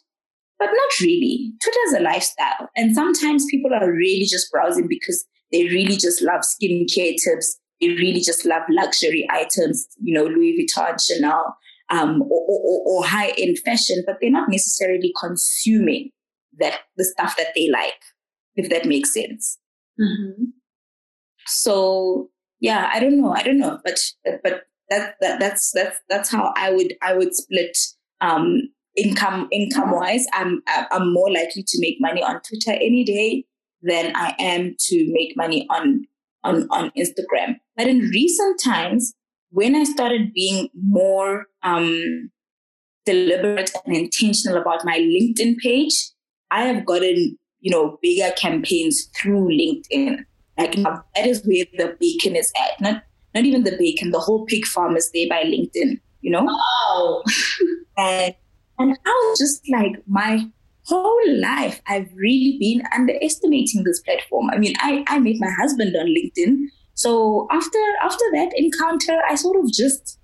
but 0.58 0.70
not 0.74 1.00
really. 1.02 1.54
Twitter's 1.64 2.00
a 2.00 2.04
lifestyle, 2.04 2.70
and 2.76 2.96
sometimes 2.96 3.46
people 3.52 3.72
are 3.74 3.92
really 3.92 4.26
just 4.26 4.52
browsing 4.52 4.88
because 4.88 5.24
they 5.52 5.66
really 5.66 5.98
just 5.98 6.22
love 6.24 6.42
skincare 6.42 7.16
tips. 7.24 7.59
They 7.82 7.90
really 7.90 8.20
just 8.20 8.46
love 8.46 8.64
luxury 8.70 9.28
items, 9.32 9.88
you 10.02 10.14
know, 10.14 10.26
Louis 10.26 10.58
Vuitton, 10.58 10.98
Chanel 11.02 11.58
um, 11.90 12.22
or, 12.24 12.46
or, 12.48 12.82
or 12.86 13.06
high 13.06 13.34
end 13.38 13.60
fashion, 13.60 14.04
but 14.06 14.18
they're 14.22 14.32
not 14.32 14.50
necessarily 14.50 15.14
consuming 15.20 16.12
that 16.60 16.80
the 16.98 17.06
stuff 17.06 17.36
that 17.38 17.48
they 17.56 17.70
like, 17.70 18.02
if 18.56 18.70
that 18.70 18.86
makes 18.86 19.14
sense. 19.14 19.58
Mm-hmm. 20.00 20.46
So 21.48 22.30
yeah, 22.60 22.90
I 22.94 23.00
don't 23.00 23.20
know, 23.20 23.34
I 23.34 23.44
don't 23.44 23.58
know, 23.58 23.80
but 23.84 24.00
but 24.44 24.64
that, 24.90 25.16
that 25.22 25.40
that's 25.40 25.72
that's 25.72 25.98
that's 26.10 26.30
how 26.30 26.54
I 26.56 26.72
would 26.72 26.94
I 27.02 27.14
would 27.14 27.36
split 27.36 27.78
um, 28.22 28.62
income 28.96 29.48
income 29.52 29.92
wise. 29.92 30.26
I'm 30.34 30.62
I'm 30.68 31.14
more 31.14 31.32
likely 31.32 31.64
to 31.64 31.80
make 31.80 31.98
money 32.00 32.22
on 32.22 32.42
Twitter 32.42 32.72
any 32.72 33.04
day 33.04 33.46
than 33.82 34.16
I 34.16 34.36
am 34.40 34.76
to 34.78 35.12
make 35.12 35.36
money 35.38 35.66
on 35.70 36.06
on 36.44 36.68
on 36.72 36.92
Instagram. 36.98 37.56
But 37.76 37.88
in 37.88 38.00
recent 38.00 38.60
times, 38.64 39.14
when 39.52 39.76
I 39.76 39.84
started 39.84 40.34
being 40.34 40.70
more 40.74 41.46
um, 41.64 42.30
deliberate 43.06 43.72
and 43.86 43.96
intentional 43.96 44.62
about 44.62 44.86
my 44.86 45.00
LinkedIn 45.00 45.58
page, 45.58 45.94
I 46.52 46.64
have 46.64 46.86
gotten, 46.86 47.38
you 47.60 47.72
know, 47.72 47.98
bigger 48.02 48.32
campaigns 48.36 49.10
through 49.18 49.50
LinkedIn. 49.50 50.26
Like 50.58 50.76
that 50.76 51.26
is 51.26 51.46
where 51.46 51.66
the 51.78 51.96
bacon 52.00 52.36
is 52.36 52.52
at. 52.58 52.80
Not 52.82 53.04
not 53.34 53.46
even 53.46 53.64
the 53.64 53.76
bacon, 53.78 54.12
the 54.12 54.20
whole 54.20 54.46
pig 54.46 54.66
farm 54.66 54.98
is 54.98 55.12
there 55.12 55.28
by 55.30 55.44
LinkedIn, 55.44 56.00
you 56.22 56.32
know? 56.32 56.44
Wow. 56.44 57.24
and 57.98 58.36
and 58.80 58.98
I 59.06 59.10
was 59.10 59.40
just 59.40 59.62
like 59.70 60.02
my 60.08 60.48
whole 60.90 61.40
life 61.40 61.82
I've 61.88 62.10
really 62.16 62.58
been 62.60 62.84
underestimating 62.94 63.84
this 63.84 64.02
platform. 64.02 64.50
I 64.50 64.58
mean, 64.58 64.74
I, 64.80 65.04
I 65.08 65.20
met 65.20 65.36
my 65.40 65.52
husband 65.52 65.96
on 65.96 66.08
LinkedIn 66.08 66.70
so 67.00 67.48
after 67.50 67.80
after 68.04 68.26
that 68.34 68.52
encounter, 68.58 69.22
I 69.30 69.36
sort 69.36 69.56
of 69.64 69.72
just 69.72 70.20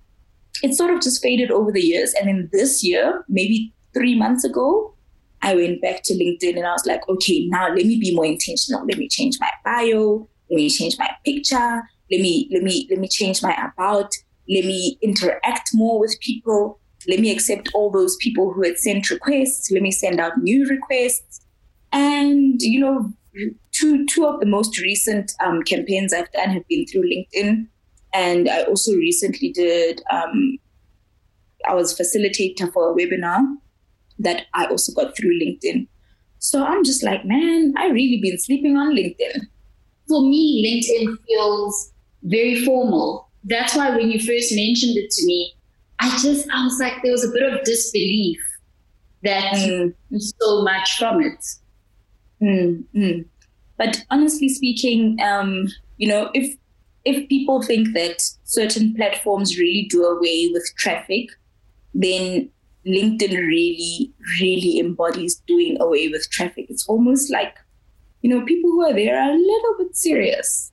it 0.62 0.74
sort 0.74 0.92
of 0.92 1.00
just 1.00 1.22
faded 1.22 1.50
over 1.50 1.72
the 1.72 1.80
years. 1.80 2.12
And 2.12 2.28
then 2.28 2.50
this 2.52 2.84
year, 2.84 3.24
maybe 3.30 3.72
three 3.94 4.14
months 4.14 4.44
ago, 4.44 4.94
I 5.40 5.54
went 5.54 5.80
back 5.80 6.02
to 6.04 6.12
LinkedIn 6.12 6.58
and 6.58 6.66
I 6.66 6.72
was 6.72 6.84
like, 6.84 7.00
okay, 7.08 7.46
now 7.46 7.68
let 7.68 7.86
me 7.86 7.98
be 7.98 8.14
more 8.14 8.26
intentional. 8.26 8.84
Let 8.84 8.98
me 8.98 9.08
change 9.08 9.38
my 9.40 9.50
bio. 9.64 10.28
Let 10.50 10.56
me 10.56 10.68
change 10.68 10.98
my 10.98 11.08
picture. 11.24 11.82
Let 12.10 12.20
me 12.20 12.50
let 12.52 12.62
me 12.62 12.86
let 12.90 12.98
me 12.98 13.08
change 13.08 13.42
my 13.42 13.54
about. 13.54 14.12
Let 14.46 14.66
me 14.66 14.98
interact 15.00 15.70
more 15.72 15.98
with 15.98 16.14
people. 16.20 16.78
Let 17.08 17.20
me 17.20 17.30
accept 17.30 17.70
all 17.74 17.90
those 17.90 18.16
people 18.16 18.52
who 18.52 18.64
had 18.64 18.78
sent 18.78 19.10
requests. 19.10 19.70
Let 19.70 19.82
me 19.82 19.90
send 19.90 20.20
out 20.20 20.38
new 20.38 20.66
requests. 20.66 21.40
And 21.92 22.60
you 22.60 22.80
know, 22.80 23.12
two 23.72 24.06
two 24.06 24.26
of 24.26 24.40
the 24.40 24.46
most 24.46 24.78
recent 24.80 25.32
um, 25.44 25.62
campaigns 25.62 26.12
I've 26.12 26.32
done 26.32 26.50
have 26.50 26.66
been 26.68 26.86
through 26.86 27.10
LinkedIn, 27.10 27.66
and 28.12 28.48
I 28.48 28.62
also 28.64 28.92
recently 28.92 29.52
did. 29.52 30.02
Um, 30.10 30.58
I 31.68 31.74
was 31.74 31.98
facilitator 31.98 32.72
for 32.72 32.90
a 32.90 32.94
webinar 32.94 33.44
that 34.18 34.46
I 34.54 34.66
also 34.66 34.92
got 34.92 35.16
through 35.16 35.38
LinkedIn. 35.40 35.88
So 36.38 36.64
I'm 36.64 36.84
just 36.84 37.02
like, 37.02 37.24
man, 37.24 37.74
I 37.76 37.88
really 37.88 38.20
been 38.20 38.38
sleeping 38.38 38.76
on 38.76 38.94
LinkedIn. 38.94 39.46
For 40.08 40.22
me, 40.22 40.62
LinkedIn 40.64 41.16
feels 41.26 41.92
very 42.22 42.64
formal. 42.64 43.30
that's 43.44 43.76
why 43.76 43.90
when 43.96 44.10
you 44.10 44.18
first 44.18 44.54
mentioned 44.54 44.96
it 44.96 45.10
to 45.10 45.26
me, 45.26 45.55
I 45.98 46.10
just 46.18 46.48
I 46.52 46.64
was 46.64 46.78
like 46.80 47.02
there 47.02 47.12
was 47.12 47.24
a 47.24 47.32
bit 47.32 47.52
of 47.52 47.64
disbelief 47.64 48.38
that 49.22 49.54
mm. 49.54 49.94
so 50.12 50.62
much 50.62 50.98
from 50.98 51.22
it. 51.22 51.44
Mm, 52.42 53.24
But 53.76 54.04
honestly 54.10 54.48
speaking, 54.48 55.18
um, 55.22 55.68
you 55.96 56.08
know, 56.08 56.30
if 56.34 56.56
if 57.04 57.28
people 57.28 57.62
think 57.62 57.94
that 57.94 58.20
certain 58.44 58.94
platforms 58.94 59.58
really 59.58 59.86
do 59.88 60.04
away 60.04 60.50
with 60.52 60.68
traffic, 60.76 61.28
then 61.94 62.50
LinkedIn 62.86 63.30
really, 63.30 64.12
really 64.40 64.78
embodies 64.78 65.36
doing 65.46 65.76
away 65.80 66.08
with 66.08 66.28
traffic. 66.30 66.66
It's 66.68 66.86
almost 66.88 67.32
like, 67.32 67.54
you 68.22 68.30
know, 68.30 68.44
people 68.44 68.70
who 68.70 68.84
are 68.84 68.92
there 68.92 69.20
are 69.20 69.30
a 69.30 69.36
little 69.36 69.74
bit 69.78 69.96
serious. 69.96 70.72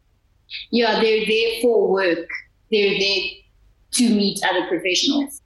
Yeah, 0.72 1.00
they're 1.02 1.26
there 1.26 1.62
for 1.62 1.90
work. 1.90 2.28
They're 2.72 2.98
there 3.00 3.24
to 3.94 4.10
meet 4.10 4.40
other 4.46 4.68
professionals. 4.68 5.42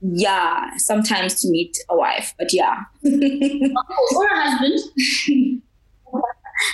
Yeah, 0.00 0.76
sometimes 0.78 1.40
to 1.42 1.50
meet 1.50 1.76
a 1.90 1.96
wife, 1.96 2.34
but 2.38 2.52
yeah. 2.52 2.84
or 3.04 4.26
a 4.26 4.40
husband. 4.40 5.62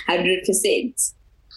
100%. 0.09 1.13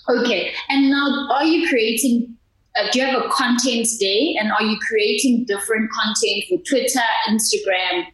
Okay. 0.08 0.52
And 0.68 0.90
now, 0.90 1.28
are 1.32 1.44
you 1.44 1.68
creating, 1.68 2.34
uh, 2.76 2.90
do 2.90 2.98
you 2.98 3.06
have 3.06 3.22
a 3.22 3.28
content 3.28 3.86
day? 4.00 4.36
And 4.40 4.50
are 4.50 4.62
you 4.62 4.78
creating 4.80 5.44
different 5.44 5.90
content 5.92 6.44
for 6.48 6.58
Twitter, 6.68 7.06
Instagram? 7.28 8.06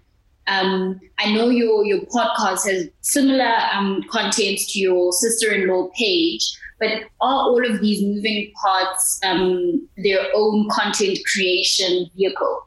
Um, 0.47 1.01
I 1.19 1.33
know 1.33 1.49
your, 1.49 1.85
your 1.85 2.01
podcast 2.07 2.67
has 2.71 2.89
similar 3.01 3.53
um, 3.73 4.03
content 4.11 4.59
to 4.59 4.79
your 4.79 5.13
sister 5.13 5.53
in 5.53 5.69
law 5.69 5.89
page, 5.97 6.57
but 6.79 6.91
are 7.21 7.43
all 7.43 7.69
of 7.69 7.81
these 7.81 8.03
moving 8.03 8.53
parts 8.63 9.21
um, 9.25 9.89
their 9.97 10.21
own 10.35 10.69
content 10.71 11.19
creation 11.33 12.07
vehicle? 12.17 12.67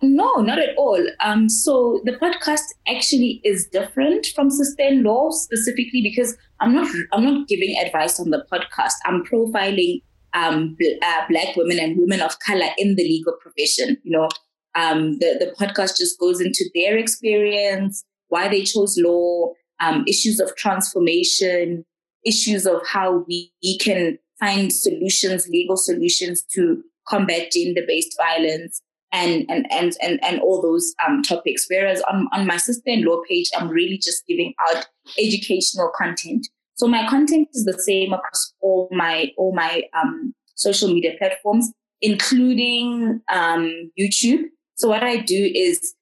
No, 0.00 0.34
not 0.36 0.58
at 0.58 0.76
all. 0.76 1.04
Um, 1.20 1.48
so 1.48 2.00
the 2.04 2.12
podcast 2.12 2.62
actually 2.86 3.40
is 3.44 3.66
different 3.66 4.26
from 4.34 4.48
sister-in-law 4.50 5.30
specifically 5.30 6.02
because 6.02 6.36
I'm 6.60 6.72
not 6.72 6.88
I'm 7.12 7.24
not 7.24 7.48
giving 7.48 7.76
advice 7.78 8.20
on 8.20 8.30
the 8.30 8.44
podcast. 8.50 8.92
I'm 9.04 9.24
profiling 9.24 10.02
um, 10.34 10.76
bl- 10.78 11.04
uh, 11.04 11.22
black 11.28 11.56
women 11.56 11.80
and 11.80 11.98
women 11.98 12.20
of 12.20 12.38
color 12.40 12.68
in 12.78 12.94
the 12.94 13.02
legal 13.02 13.34
profession. 13.40 13.98
You 14.04 14.18
know, 14.18 14.28
um, 14.74 15.18
the 15.18 15.36
the 15.38 15.54
podcast 15.58 15.96
just 15.96 16.18
goes 16.18 16.40
into 16.40 16.64
their 16.74 16.96
experience, 16.96 18.04
why 18.28 18.48
they 18.48 18.62
chose 18.62 18.98
law, 18.98 19.52
um, 19.80 20.04
issues 20.06 20.40
of 20.40 20.54
transformation, 20.56 21.84
issues 22.24 22.66
of 22.66 22.80
how 22.86 23.24
we, 23.26 23.52
we 23.62 23.78
can 23.78 24.18
find 24.38 24.72
solutions, 24.72 25.48
legal 25.48 25.76
solutions 25.76 26.44
to 26.54 26.82
combat 27.08 27.50
gender 27.52 27.82
based 27.86 28.14
violence 28.16 28.82
and 29.12 29.46
and 29.48 29.66
and 29.70 29.94
and, 30.02 30.22
and 30.22 30.40
all 30.40 30.60
those 30.60 30.94
um, 31.06 31.22
topics. 31.22 31.66
Whereas 31.68 32.02
on, 32.02 32.28
on 32.32 32.46
my 32.46 32.56
sister-in-law 32.56 33.22
page, 33.28 33.50
I'm 33.56 33.68
really 33.68 33.98
just 33.98 34.26
giving 34.26 34.54
out 34.68 34.86
educational 35.18 35.90
content. 35.96 36.46
So 36.74 36.86
my 36.86 37.08
content 37.08 37.48
is 37.54 37.64
the 37.64 37.78
same 37.78 38.12
across 38.12 38.52
all 38.60 38.88
my 38.92 39.32
all 39.36 39.54
my 39.54 39.82
um, 39.98 40.34
social 40.54 40.92
media 40.92 41.12
platforms, 41.18 41.72
including 42.00 43.20
um, 43.32 43.90
YouTube. 43.98 44.44
So 44.78 44.88
what 44.88 45.02
I 45.02 45.16
do 45.16 45.50
is 45.54 45.94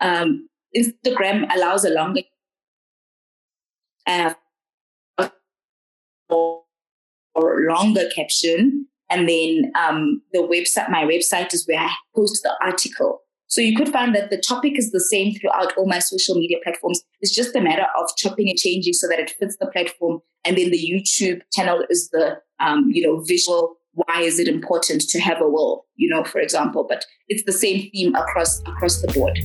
um, 0.00 0.48
Instagram 0.76 1.54
allows 1.54 1.84
a 1.84 1.90
longer 1.90 2.22
uh, 4.06 4.34
or 6.28 6.62
longer 7.68 8.08
caption 8.14 8.86
and 9.12 9.28
then 9.28 9.70
um, 9.78 10.22
the 10.32 10.38
website, 10.38 10.90
my 10.90 11.04
website 11.04 11.52
is 11.52 11.66
where 11.66 11.80
I 11.80 11.90
post 12.16 12.42
the 12.42 12.54
article. 12.62 13.20
So 13.48 13.60
you 13.60 13.76
could 13.76 13.90
find 13.90 14.14
that 14.14 14.30
the 14.30 14.38
topic 14.38 14.78
is 14.78 14.90
the 14.90 15.00
same 15.00 15.34
throughout 15.34 15.76
all 15.76 15.86
my 15.86 15.98
social 15.98 16.34
media 16.34 16.56
platforms. 16.64 17.02
It's 17.20 17.34
just 17.34 17.54
a 17.54 17.60
matter 17.60 17.86
of 17.98 18.08
chopping 18.16 18.48
and 18.48 18.58
changing 18.58 18.94
so 18.94 19.06
that 19.08 19.18
it 19.18 19.34
fits 19.38 19.58
the 19.60 19.66
platform. 19.66 20.20
And 20.46 20.56
then 20.56 20.70
the 20.70 20.78
YouTube 20.78 21.42
channel 21.52 21.84
is 21.90 22.08
the, 22.08 22.38
um, 22.60 22.90
you 22.90 23.06
know, 23.06 23.20
visual. 23.20 23.76
Why 23.94 24.22
is 24.22 24.38
it 24.38 24.48
important 24.48 25.02
to 25.02 25.20
have 25.20 25.40
a 25.42 25.48
will, 25.48 25.84
you 25.96 26.08
know, 26.08 26.24
for 26.24 26.40
example? 26.40 26.86
But 26.88 27.04
it's 27.28 27.44
the 27.44 27.52
same 27.52 27.90
theme 27.90 28.14
across 28.14 28.60
across 28.60 29.02
the 29.02 29.08
board. 29.12 29.38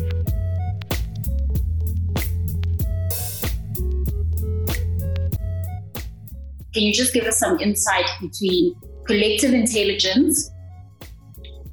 Can 6.73 6.83
you 6.83 6.93
just 6.93 7.13
give 7.13 7.25
us 7.25 7.37
some 7.37 7.59
insight 7.59 8.05
between 8.21 8.73
collective 9.05 9.53
intelligence 9.53 10.49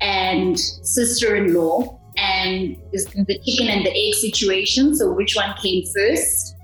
and 0.01 0.59
sister-in-law 0.59 2.01
and 2.17 2.77
the 2.93 3.41
chicken 3.45 3.69
and 3.69 3.85
the 3.85 3.91
egg 3.91 4.15
situation 4.15 4.95
so 4.97 5.13
which 5.13 5.35
one 5.35 5.55
came 5.61 5.85
first 5.95 6.57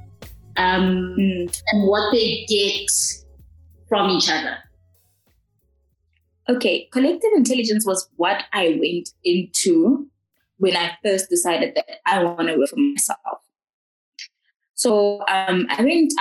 um, 0.56 1.14
mm. 1.18 1.62
and 1.72 1.88
what 1.88 2.10
they 2.12 2.44
get 2.48 2.90
from 3.88 4.10
each 4.10 4.30
other 4.30 4.56
okay 6.50 6.88
collective 6.92 7.30
intelligence 7.34 7.86
was 7.86 8.08
what 8.16 8.44
i 8.52 8.78
went 8.80 9.10
into 9.24 10.06
when 10.58 10.76
i 10.76 10.90
first 11.04 11.28
decided 11.30 11.74
that 11.74 12.00
i 12.06 12.22
want 12.22 12.48
to 12.48 12.56
work 12.56 12.68
for 12.68 12.76
myself 12.76 13.38
so 14.74 15.20
um, 15.28 15.66
i 15.70 15.82
went 15.82 16.12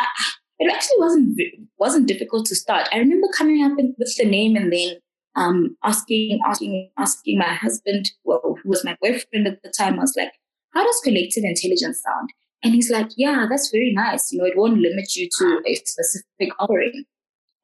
it 0.60 0.72
actually 0.72 0.98
wasn't 1.00 1.40
wasn't 1.78 2.08
difficult 2.08 2.46
to 2.48 2.56
start. 2.56 2.88
I 2.92 2.98
remember 2.98 3.28
coming 3.36 3.64
up 3.64 3.78
with 3.78 4.16
the 4.18 4.26
name 4.26 4.56
and 4.58 4.72
then 4.72 4.98
um, 5.36 5.78
asking 5.84 6.40
asking 6.46 6.92
asking 6.98 7.40
my 7.40 7.54
husband, 7.54 8.12
well, 8.26 8.58
who 8.62 8.70
was 8.70 8.84
my 8.84 8.98
boyfriend 9.02 9.48
at 9.48 9.64
the 9.64 9.74
time, 9.76 9.96
I 9.96 10.02
was 10.02 10.16
like, 10.18 10.34
"How 10.74 10.84
does 10.84 11.02
collective 11.04 11.46
intelligence 11.46 12.02
sound?" 12.04 12.30
And 12.62 12.74
he's 12.74 12.92
like, 12.92 13.08
"Yeah, 13.16 13.48
that's 13.50 13.72
very 13.72 13.94
nice. 13.94 14.32
You 14.32 14.40
know, 14.40 14.46
it 14.46 14.58
won't 14.58 14.80
limit 14.80 15.16
you 15.16 15.30
to 15.40 15.62
a 15.66 15.76
specific 15.76 16.50
offering." 16.60 17.06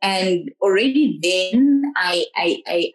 And 0.06 0.52
already 0.62 1.20
then, 1.24 1.82
I 1.98 2.26
I 2.36 2.62
I, 2.68 2.92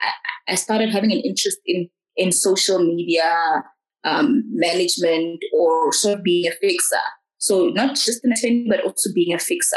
I 0.46 0.54
started 0.54 0.90
having 0.90 1.10
an 1.10 1.18
interest 1.18 1.58
in 1.66 1.88
in 2.16 2.30
social 2.30 2.78
media 2.78 3.64
um, 4.04 4.44
management 4.52 5.40
or 5.52 5.92
sort 5.92 6.18
of 6.18 6.24
being 6.24 6.46
a 6.46 6.52
fixer. 6.52 6.96
So 7.38 7.68
not 7.70 7.96
just 7.96 8.24
an 8.24 8.32
attorney, 8.32 8.66
but 8.68 8.84
also 8.84 9.10
being 9.12 9.34
a 9.34 9.38
fixer, 9.38 9.76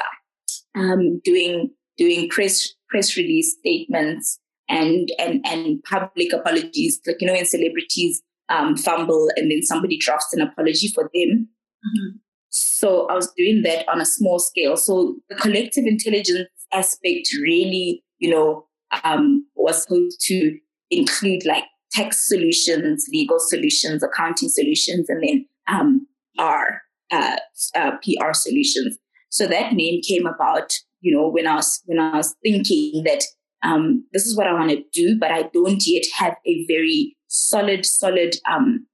um, 0.76 1.22
doing 1.24 1.72
doing 1.98 2.30
press 2.30 2.70
press 2.90 3.18
release 3.18 3.56
statements 3.58 4.40
and 4.70 5.10
and 5.18 5.44
and 5.44 5.82
public 5.90 6.34
apologies. 6.34 7.02
Like 7.08 7.18
you 7.20 7.26
know, 7.26 7.34
when 7.34 7.46
celebrities 7.46 8.22
um, 8.50 8.78
fumble 8.78 9.30
and 9.36 9.50
then 9.50 9.64
somebody 9.64 9.98
drafts 9.98 10.34
an 10.34 10.42
apology 10.42 10.90
for 10.90 11.10
them. 11.16 11.48
Mm-hmm. 11.84 12.18
So 12.50 13.08
I 13.08 13.16
was 13.16 13.34
doing 13.36 13.64
that 13.64 13.90
on 13.90 14.00
a 14.00 14.06
small 14.06 14.38
scale. 14.38 14.78
So 14.78 15.16
the 15.30 15.36
collective 15.36 15.86
intelligence 15.86 16.50
aspect 16.74 17.30
really, 17.42 18.04
you 18.20 18.30
know, 18.30 18.66
um, 19.04 19.46
was 19.56 19.84
supposed 19.84 20.20
to 20.28 20.58
include 20.92 21.46
like 21.46 21.64
tax 21.92 22.28
solutions, 22.28 23.08
legal 23.12 23.40
solutions, 23.40 24.04
accounting 24.04 24.50
solutions, 24.50 25.10
and 25.10 25.24
then 25.24 25.46
um, 25.68 26.08
our 26.40 26.82
uh, 27.12 27.38
uh, 27.76 27.92
PR 28.04 28.34
solutions. 28.34 28.98
So 29.30 29.48
that 29.48 29.74
name 29.74 30.02
came 30.08 30.26
about, 30.26 30.74
you 31.02 31.16
know, 31.16 31.28
when 31.28 31.48
I 31.48 31.56
was 31.56 31.82
when 31.86 32.00
I 32.00 32.18
was 32.18 32.36
thinking 32.44 33.04
that 33.06 33.24
um, 33.64 34.06
this 34.14 34.26
is 34.26 34.38
what 34.38 34.48
I 34.48 34.54
want 34.54 34.72
to 34.72 34.84
do, 34.94 35.18
but 35.20 35.32
I 35.32 35.44
don't 35.54 35.82
yet 35.86 36.04
have 36.18 36.36
a 36.46 36.66
very 36.68 37.16
solid, 37.28 37.86
solid 37.86 38.36
um, 38.50 38.86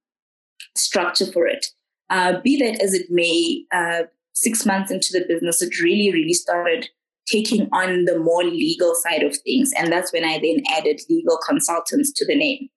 structure 0.76 1.26
for 1.26 1.46
it. 1.46 1.66
Uh, 2.08 2.40
be 2.42 2.58
that 2.58 2.80
as 2.82 2.94
it 2.94 3.06
may, 3.10 3.64
uh, 3.72 4.04
six 4.32 4.64
months 4.64 4.90
into 4.90 5.08
the 5.12 5.24
business, 5.28 5.60
it 5.60 5.80
really, 5.80 6.12
really 6.12 6.32
started 6.32 6.88
taking 7.30 7.68
on 7.72 8.04
the 8.04 8.18
more 8.18 8.44
legal 8.44 8.94
side 8.94 9.22
of 9.22 9.36
things. 9.38 9.70
And 9.76 9.92
that's 9.92 10.12
when 10.12 10.24
I 10.24 10.38
then 10.38 10.62
added 10.76 11.00
legal 11.08 11.38
consultants 11.46 12.12
to 12.16 12.26
the 12.26 12.36
name. 12.36 12.68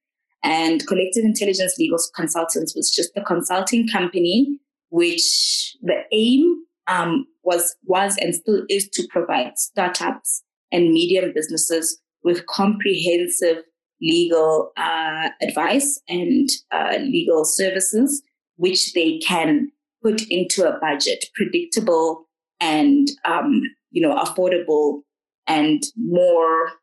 And 0.44 0.86
Collective 0.88 1.24
Intelligence 1.24 1.76
Legal 1.80 2.00
Consultants 2.16 2.76
was 2.76 2.92
just 2.92 3.12
a 3.16 3.24
consulting 3.24 3.88
company 3.88 4.60
which 4.90 5.76
the 5.82 6.02
aim 6.12 6.64
um, 6.88 7.26
was 7.44 7.76
was 7.86 8.16
and 8.18 8.36
still 8.36 8.64
is 8.70 8.88
to 8.90 9.08
provide 9.10 9.58
startups 9.58 10.44
and 10.72 10.92
medium 10.92 11.32
businesses 11.34 12.00
with 12.24 12.46
comprehensive 12.46 13.64
legal 14.02 14.72
uh, 14.78 15.30
advice 15.42 16.00
and 16.08 16.50
uh, 16.72 16.98
legal 17.00 17.46
services, 17.46 18.22
which 18.58 18.94
they 18.94 19.18
can 19.20 19.72
put 20.04 20.22
into 20.30 20.68
a 20.68 20.78
budget, 20.80 21.26
predictable 21.36 22.28
and 22.60 23.08
um, 23.26 23.62
you 23.94 24.02
know 24.02 24.16
affordable 24.18 25.02
and 25.48 25.84
more 25.98 26.74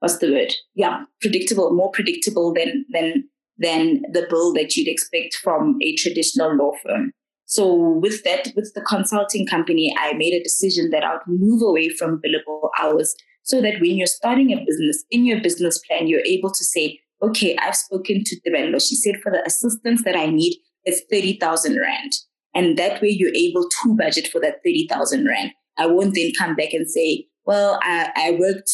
what's 0.00 0.18
the 0.18 0.30
word? 0.30 0.54
Yeah, 0.74 1.04
predictable, 1.20 1.72
more 1.72 1.90
predictable 1.90 2.54
than 2.54 2.84
than 2.90 3.28
than 3.58 4.02
the 4.12 4.26
bill 4.28 4.52
that 4.54 4.76
you'd 4.76 4.88
expect 4.88 5.36
from 5.42 5.78
a 5.82 5.94
traditional 5.96 6.54
law 6.54 6.72
firm. 6.84 7.12
So 7.46 7.74
with 7.74 8.22
that, 8.24 8.52
with 8.56 8.72
the 8.74 8.82
consulting 8.82 9.46
company, 9.46 9.94
I 9.98 10.12
made 10.14 10.34
a 10.34 10.42
decision 10.42 10.90
that 10.90 11.04
I 11.04 11.14
would 11.14 11.40
move 11.40 11.62
away 11.62 11.88
from 11.90 12.20
billable 12.20 12.68
hours 12.80 13.14
so 13.44 13.62
that 13.62 13.80
when 13.80 13.96
you're 13.96 14.08
starting 14.08 14.52
a 14.52 14.64
business, 14.66 15.04
in 15.10 15.24
your 15.24 15.40
business 15.40 15.80
plan, 15.86 16.08
you're 16.08 16.26
able 16.26 16.50
to 16.50 16.64
say, 16.64 16.98
okay, 17.22 17.56
I've 17.56 17.76
spoken 17.76 18.24
to 18.24 18.40
Tebello. 18.40 18.78
She 18.80 18.96
said 18.96 19.14
for 19.22 19.30
the 19.30 19.46
assistance 19.46 20.02
that 20.04 20.16
I 20.16 20.26
need 20.26 20.58
is 20.84 21.02
30,000 21.10 21.78
Rand. 21.80 22.12
And 22.56 22.78
that 22.78 23.02
way 23.02 23.10
you're 23.10 23.34
able 23.34 23.68
to 23.68 23.94
budget 23.94 24.28
for 24.28 24.40
that 24.40 24.62
30,000 24.64 25.26
Rand. 25.26 25.52
I 25.76 25.86
won't 25.86 26.14
then 26.14 26.32
come 26.36 26.56
back 26.56 26.72
and 26.72 26.90
say, 26.90 27.26
well, 27.44 27.78
I, 27.82 28.10
I 28.16 28.36
worked 28.40 28.70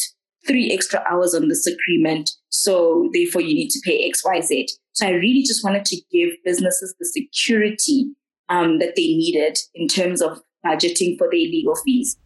three 0.47 0.71
extra 0.71 1.03
hours 1.09 1.35
on 1.35 1.49
this 1.49 1.67
agreement. 1.67 2.31
So 2.47 3.09
therefore 3.13 3.41
you 3.41 3.53
need 3.53 3.69
to 3.71 3.81
pay 3.83 4.07
X, 4.07 4.23
Y, 4.23 4.39
Z. 4.39 4.69
So 4.93 5.05
I 5.05 5.11
really 5.11 5.43
just 5.43 5.65
wanted 5.65 5.83
to 5.85 5.97
give 6.11 6.29
businesses 6.45 6.95
the 6.97 7.05
security 7.05 8.07
um, 8.47 8.79
that 8.79 8.95
they 8.95 9.03
needed 9.03 9.59
in 9.75 9.89
terms 9.89 10.21
of 10.21 10.39
budgeting 10.65 11.17
for 11.17 11.27
their 11.27 11.39
legal 11.39 11.75
fees. 11.75 12.17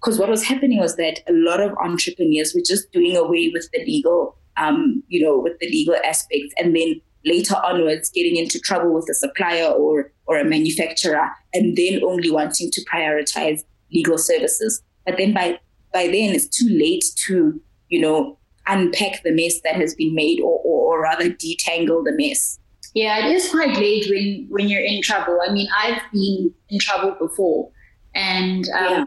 Because 0.00 0.18
what 0.18 0.30
was 0.30 0.44
happening 0.44 0.78
was 0.78 0.96
that 0.96 1.20
a 1.28 1.32
lot 1.32 1.60
of 1.60 1.72
entrepreneurs 1.82 2.54
were 2.54 2.62
just 2.64 2.90
doing 2.92 3.16
away 3.16 3.50
with 3.52 3.68
the 3.72 3.84
legal, 3.84 4.38
um, 4.56 5.02
you 5.08 5.22
know, 5.22 5.38
with 5.38 5.58
the 5.58 5.68
legal 5.68 5.96
aspects, 6.04 6.54
and 6.56 6.74
then 6.74 7.00
later 7.24 7.56
onwards 7.64 8.10
getting 8.10 8.36
into 8.36 8.58
trouble 8.58 8.94
with 8.94 9.08
a 9.10 9.14
supplier 9.14 9.66
or 9.66 10.12
or 10.26 10.38
a 10.38 10.44
manufacturer, 10.44 11.28
and 11.52 11.76
then 11.76 12.02
only 12.04 12.30
wanting 12.30 12.70
to 12.70 12.84
prioritize 12.92 13.62
legal 13.92 14.18
services. 14.18 14.82
But 15.06 15.16
then 15.16 15.34
by 15.34 15.58
by 15.92 16.04
then 16.04 16.34
it's 16.34 16.46
too 16.46 16.68
late 16.68 17.04
to, 17.26 17.60
you 17.88 18.00
know, 18.00 18.38
unpack 18.66 19.22
the 19.22 19.32
mess 19.32 19.60
that 19.64 19.74
has 19.74 19.94
been 19.94 20.14
made 20.14 20.40
or, 20.40 20.60
or, 20.64 20.94
or 20.94 21.02
rather 21.02 21.30
detangle 21.30 22.04
the 22.04 22.12
mess. 22.12 22.58
Yeah, 22.94 23.26
it 23.26 23.34
is 23.34 23.50
quite 23.50 23.76
late 23.76 24.06
when 24.10 24.46
when 24.48 24.68
you're 24.68 24.84
in 24.84 25.02
trouble. 25.02 25.38
I 25.46 25.52
mean, 25.52 25.68
I've 25.76 26.02
been 26.12 26.52
in 26.68 26.78
trouble 26.78 27.16
before, 27.18 27.70
and 28.14 28.68
um, 28.70 28.90
yeah. 28.90 29.04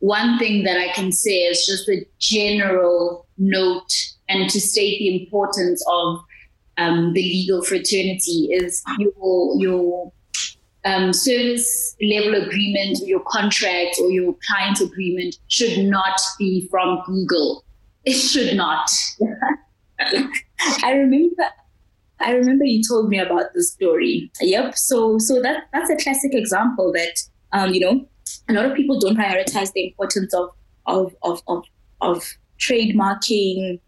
one 0.00 0.38
thing 0.38 0.64
that 0.64 0.78
I 0.78 0.92
can 0.92 1.12
say 1.12 1.42
is 1.42 1.64
just 1.64 1.88
a 1.88 2.04
general 2.18 3.26
note, 3.36 3.92
and 4.28 4.50
to 4.50 4.60
state 4.60 4.98
the 4.98 5.22
importance 5.22 5.84
of 5.88 6.20
um, 6.78 7.12
the 7.12 7.22
legal 7.22 7.62
fraternity 7.62 8.48
is 8.52 8.82
your 8.98 9.56
your 9.58 10.12
um, 10.84 11.12
service 11.12 11.96
level 12.00 12.34
agreement, 12.34 12.98
your 13.04 13.20
contract, 13.26 13.96
or 14.00 14.10
your 14.10 14.34
client 14.46 14.80
agreement 14.80 15.36
should 15.48 15.84
not 15.84 16.18
be 16.38 16.66
from 16.70 17.02
Google. 17.04 17.64
It 18.04 18.14
should 18.14 18.56
not. 18.56 18.88
I 20.82 20.92
remember 20.92 21.44
I 22.20 22.32
remember 22.32 22.64
you 22.64 22.82
told 22.82 23.08
me 23.08 23.18
about 23.18 23.52
the 23.54 23.62
story. 23.62 24.30
Yep. 24.40 24.76
So 24.78 25.18
so 25.18 25.42
that 25.42 25.64
that's 25.72 25.90
a 25.90 25.96
classic 25.96 26.34
example 26.34 26.92
that 26.92 27.18
um, 27.52 27.72
you 27.72 27.80
know, 27.80 28.06
a 28.48 28.52
lot 28.52 28.66
of 28.66 28.76
people 28.76 28.98
don't 29.00 29.16
prioritize 29.16 29.72
the 29.72 29.88
importance 29.88 30.32
of 30.34 30.50
of 30.86 31.14
of 31.22 31.42
of, 31.48 31.64
of 32.00 32.24
trademarking 32.58 33.80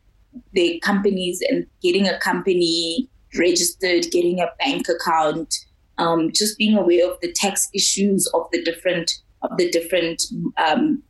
their 0.54 0.78
companies 0.82 1.42
and 1.48 1.66
getting 1.82 2.08
a 2.08 2.18
company 2.18 3.08
registered, 3.38 4.10
getting 4.10 4.40
a 4.40 4.50
bank 4.58 4.86
account, 4.88 5.54
um, 5.98 6.30
just 6.32 6.58
being 6.58 6.76
aware 6.76 7.10
of 7.10 7.18
the 7.20 7.32
tax 7.32 7.68
issues 7.74 8.26
of 8.34 8.46
the 8.52 8.62
different 8.62 9.12
of 9.42 9.56
the 9.56 9.70
different 9.70 10.22
um, 10.58 11.02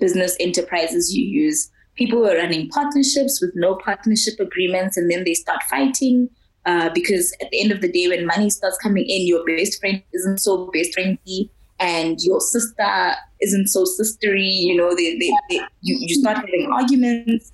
business 0.00 0.36
enterprises 0.40 1.14
you 1.14 1.24
use. 1.24 1.70
People 1.94 2.26
are 2.26 2.36
running 2.36 2.68
partnerships 2.70 3.40
with 3.40 3.52
no 3.54 3.76
partnership 3.76 4.34
agreements, 4.40 4.96
and 4.96 5.10
then 5.10 5.24
they 5.24 5.34
start 5.34 5.62
fighting 5.68 6.28
uh, 6.64 6.90
because 6.94 7.34
at 7.42 7.50
the 7.50 7.60
end 7.60 7.72
of 7.72 7.80
the 7.80 7.90
day, 7.90 8.08
when 8.08 8.26
money 8.26 8.48
starts 8.50 8.78
coming 8.78 9.04
in, 9.04 9.26
your 9.26 9.44
best 9.44 9.80
friend 9.80 10.02
isn't 10.12 10.38
so 10.38 10.70
best 10.72 10.94
friendly, 10.94 11.50
and 11.78 12.18
your 12.20 12.40
sister 12.40 13.14
isn't 13.40 13.68
so 13.68 13.84
sistery. 13.84 14.50
You 14.50 14.76
know, 14.76 14.94
they, 14.94 15.18
they, 15.18 15.32
they 15.50 15.60
you, 15.80 15.96
you 16.00 16.14
start 16.20 16.38
having 16.38 16.70
arguments. 16.72 17.52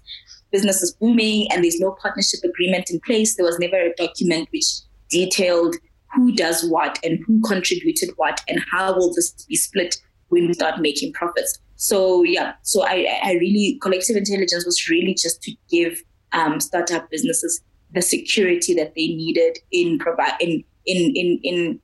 Business 0.51 0.83
is 0.83 0.93
booming, 0.93 1.51
and 1.53 1.63
there's 1.63 1.81
no 1.81 1.97
partnership 2.01 2.41
agreement 2.45 2.91
in 2.91 3.01
place. 3.01 3.37
There 3.37 3.47
was 3.47 3.59
never 3.59 3.77
a 3.77 3.95
document 3.95 4.49
which 4.51 4.67
detailed 5.11 5.77
who 6.15 6.33
does 6.33 6.65
what 6.69 6.99
and 7.05 7.19
who 7.27 7.41
contributed 7.43 8.11
what 8.17 8.41
and 8.49 8.61
how 8.71 8.95
will 8.95 9.13
this 9.15 9.31
be 9.47 9.57
split 9.57 9.97
when 10.29 10.47
we 10.47 10.55
start 10.55 10.81
making 10.81 11.13
profits. 11.13 11.59
So 11.77 12.23
yeah, 12.23 12.55
so 12.63 12.85
I, 12.85 13.21
I 13.23 13.33
really 13.35 13.79
collective 13.83 14.17
intelligence 14.17 14.65
was 14.65 14.89
really 14.89 15.15
just 15.15 15.43
to 15.43 15.53
give 15.71 16.03
um, 16.33 16.61
startup 16.61 17.11
businesses 17.11 17.61
the 17.93 18.03
security 18.03 18.75
that 18.75 18.95
they 18.95 19.09
needed 19.09 19.59
in 19.73 19.99
provide 19.99 20.35
in 20.41 20.63
in 20.87 21.13
in 21.15 21.41
in 21.43 21.81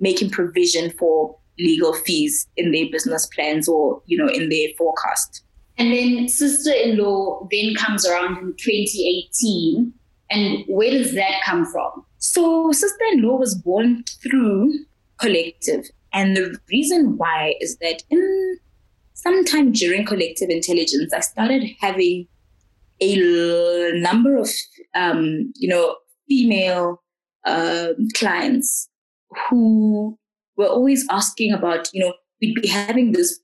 making 0.00 0.30
provision 0.30 0.90
for 0.98 1.36
legal 1.58 1.92
fees 1.92 2.46
in 2.56 2.70
their 2.70 2.86
business 2.90 3.26
plans 3.34 3.68
or 3.68 4.00
you 4.06 4.16
know 4.16 4.28
in 4.28 4.48
their 4.48 4.68
forecast. 4.76 5.42
And 5.78 5.92
then 5.92 6.28
sister-in-law 6.28 7.46
then 7.50 7.74
comes 7.76 8.06
around 8.06 8.38
in 8.38 8.54
2018, 8.58 9.92
and 10.30 10.64
where 10.66 10.90
does 10.90 11.14
that 11.14 11.40
come 11.44 11.64
from? 11.66 12.04
So 12.18 12.72
sister-in-law 12.72 13.36
was 13.36 13.54
born 13.54 14.04
through 14.22 14.74
collective, 15.18 15.84
and 16.12 16.36
the 16.36 16.58
reason 16.70 17.16
why 17.16 17.54
is 17.60 17.78
that 17.78 18.02
in 18.10 18.58
sometime 19.14 19.72
during 19.72 20.04
collective 20.04 20.50
intelligence, 20.50 21.12
I 21.12 21.20
started 21.20 21.64
having 21.80 22.26
a 23.00 23.92
number 23.94 24.36
of 24.36 24.50
um, 24.94 25.52
you 25.56 25.68
know 25.68 25.96
female 26.28 27.02
uh, 27.46 27.90
clients 28.14 28.88
who 29.48 30.18
were 30.56 30.66
always 30.66 31.06
asking 31.10 31.52
about 31.52 31.88
you 31.92 32.04
know 32.04 32.14
we'd 32.40 32.60
be 32.60 32.68
having 32.68 33.12
this 33.12 33.38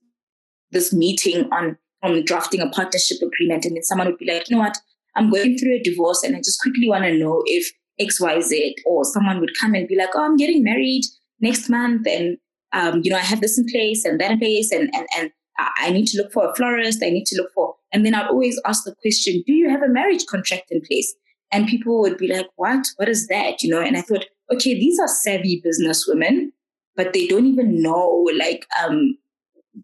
this 0.72 0.92
meeting 0.92 1.48
on 1.52 1.78
on 2.04 2.24
drafting 2.24 2.60
a 2.60 2.68
partnership 2.70 3.18
agreement 3.22 3.64
and 3.64 3.76
then 3.76 3.82
someone 3.82 4.06
would 4.06 4.18
be 4.18 4.30
like 4.30 4.48
you 4.48 4.56
know 4.56 4.62
what 4.62 4.78
i'm 5.16 5.30
going 5.30 5.58
through 5.58 5.74
a 5.74 5.82
divorce 5.82 6.22
and 6.22 6.36
i 6.36 6.38
just 6.38 6.60
quickly 6.60 6.88
want 6.88 7.04
to 7.04 7.18
know 7.18 7.42
if 7.46 7.72
xyz 8.00 8.74
or 8.86 9.04
someone 9.04 9.40
would 9.40 9.56
come 9.60 9.74
and 9.74 9.88
be 9.88 9.96
like 9.96 10.10
oh 10.14 10.24
i'm 10.24 10.36
getting 10.36 10.62
married 10.62 11.02
next 11.40 11.68
month 11.68 12.06
and 12.06 12.36
um, 12.72 13.00
you 13.02 13.10
know 13.10 13.16
i 13.16 13.20
have 13.20 13.40
this 13.40 13.58
in 13.58 13.66
place 13.66 14.04
and 14.04 14.20
that 14.20 14.30
in 14.30 14.38
place 14.38 14.70
and 14.70 14.90
and 14.94 15.06
and 15.16 15.30
I 15.58 15.90
need 15.90 16.06
to 16.08 16.18
look 16.18 16.32
for 16.32 16.50
a 16.50 16.54
florist. 16.54 17.02
I 17.02 17.10
need 17.10 17.26
to 17.26 17.36
look 17.36 17.52
for, 17.54 17.74
and 17.92 18.04
then 18.04 18.14
I'd 18.14 18.26
always 18.26 18.60
ask 18.66 18.84
the 18.84 18.94
question, 19.02 19.42
do 19.46 19.52
you 19.52 19.70
have 19.70 19.82
a 19.82 19.88
marriage 19.88 20.26
contract 20.26 20.70
in 20.70 20.80
place? 20.80 21.14
And 21.52 21.68
people 21.68 22.00
would 22.00 22.18
be 22.18 22.26
like, 22.26 22.48
what? 22.56 22.86
What 22.96 23.08
is 23.08 23.28
that? 23.28 23.62
You 23.62 23.70
know, 23.70 23.80
and 23.80 23.96
I 23.96 24.00
thought, 24.00 24.24
okay, 24.52 24.74
these 24.74 24.98
are 24.98 25.06
savvy 25.06 25.60
business 25.62 26.06
women, 26.08 26.52
but 26.96 27.12
they 27.12 27.26
don't 27.26 27.46
even 27.46 27.80
know 27.80 28.28
like 28.36 28.66
um, 28.82 29.16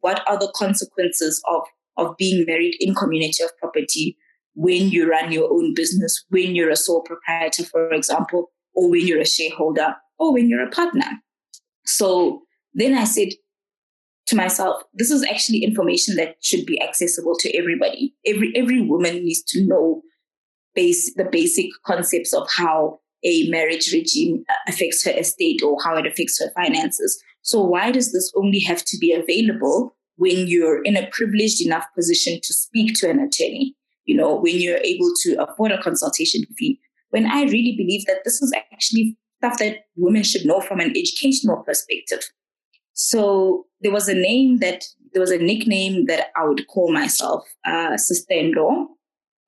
what 0.01 0.29
are 0.29 0.39
the 0.39 0.53
consequences 0.57 1.41
of 1.49 1.63
of 2.01 2.17
being 2.17 2.45
married 2.47 2.77
in 2.81 2.95
community 2.95 3.43
of 3.43 3.57
property 3.59 4.17
when 4.55 4.89
you 4.89 5.09
run 5.09 5.33
your 5.33 5.53
own 5.53 5.75
business, 5.75 6.25
when 6.31 6.55
you're 6.55 6.71
a 6.71 6.77
sole 6.77 7.03
proprietor, 7.03 7.65
for 7.65 7.93
example, 7.93 8.51
or 8.75 8.91
when 8.91 9.07
you're 9.07 9.21
a 9.21 9.27
shareholder, 9.27 9.95
or 10.19 10.33
when 10.33 10.49
you're 10.49 10.67
a 10.67 10.71
partner. 10.71 11.07
So 11.87 12.43
then 12.75 12.95
I 12.95 13.05
said, 13.05 13.29
to 14.27 14.37
myself, 14.37 14.83
this 14.95 15.11
is 15.11 15.25
actually 15.25 15.65
information 15.65 16.15
that 16.17 16.37
should 16.41 16.65
be 16.65 16.81
accessible 16.81 17.37
to 17.41 17.57
everybody. 17.57 18.15
Every 18.25 18.53
every 18.55 18.81
woman 18.81 19.25
needs 19.25 19.43
to 19.49 19.67
know 19.67 20.03
base 20.75 21.13
the 21.15 21.25
basic 21.25 21.67
concepts 21.85 22.33
of 22.33 22.49
how 22.57 23.01
a 23.25 23.49
marriage 23.49 23.93
regime 23.93 24.45
affects 24.69 25.05
her 25.05 25.11
estate 25.11 25.63
or 25.63 25.77
how 25.85 25.97
it 25.97 26.07
affects 26.07 26.41
her 26.41 26.51
finances. 26.55 27.21
So 27.43 27.61
why 27.61 27.91
does 27.91 28.13
this 28.13 28.33
only 28.37 28.61
have 28.61 28.85
to 28.85 28.99
be 28.99 29.13
available 29.13 29.97
when 30.21 30.47
you're 30.47 30.83
in 30.83 30.97
a 30.97 31.09
privileged 31.11 31.65
enough 31.65 31.87
position 31.95 32.39
to 32.43 32.53
speak 32.53 32.95
to 32.97 33.09
an 33.09 33.19
attorney? 33.21 33.75
You 34.05 34.17
know, 34.17 34.35
when 34.37 34.59
you're 34.59 34.85
able 34.93 35.11
to 35.23 35.43
afford 35.43 35.73
a 35.73 35.83
consultation 35.83 36.43
fee. 36.59 36.79
When 37.09 37.27
I 37.27 37.45
really 37.45 37.75
believe 37.77 38.05
that 38.07 38.23
this 38.25 38.43
is 38.43 38.53
actually 38.73 39.17
stuff 39.39 39.59
that 39.59 39.87
women 39.97 40.23
should 40.23 40.45
know 40.45 40.61
from 40.61 40.81
an 40.81 40.91
educational 40.91 41.63
perspective. 41.65 42.23
So 42.93 43.67
there 43.81 43.93
was 43.93 44.09
a 44.09 44.15
name 44.15 44.59
that 44.59 44.85
there 45.13 45.23
was 45.23 45.31
a 45.31 45.39
nickname 45.39 46.05
that 46.07 46.29
I 46.37 46.45
would 46.45 46.67
call 46.69 46.93
myself, 46.93 47.43
uh, 47.65 47.97
Sister-in-law. 47.97 48.87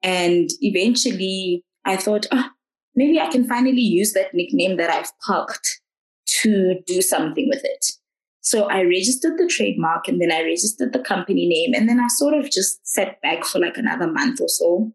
And 0.02 0.48
eventually 0.62 1.62
I 1.84 1.96
thought, 1.96 2.26
oh, 2.32 2.48
maybe 2.96 3.20
I 3.20 3.30
can 3.30 3.46
finally 3.46 3.82
use 3.82 4.14
that 4.14 4.32
nickname 4.32 4.78
that 4.78 4.90
I've 4.90 5.12
parked 5.26 5.80
to 6.40 6.76
do 6.86 7.02
something 7.02 7.48
with 7.48 7.62
it. 7.62 7.84
So 8.42 8.64
I 8.64 8.82
registered 8.82 9.38
the 9.38 9.46
trademark 9.46 10.08
and 10.08 10.20
then 10.20 10.32
I 10.32 10.42
registered 10.42 10.92
the 10.92 10.98
company 10.98 11.46
name. 11.46 11.74
And 11.74 11.88
then 11.88 12.00
I 12.00 12.08
sort 12.08 12.34
of 12.34 12.50
just 12.50 12.84
sat 12.84 13.20
back 13.22 13.44
for 13.44 13.60
like 13.60 13.76
another 13.76 14.08
month 14.08 14.40
or 14.40 14.48
so. 14.48 14.92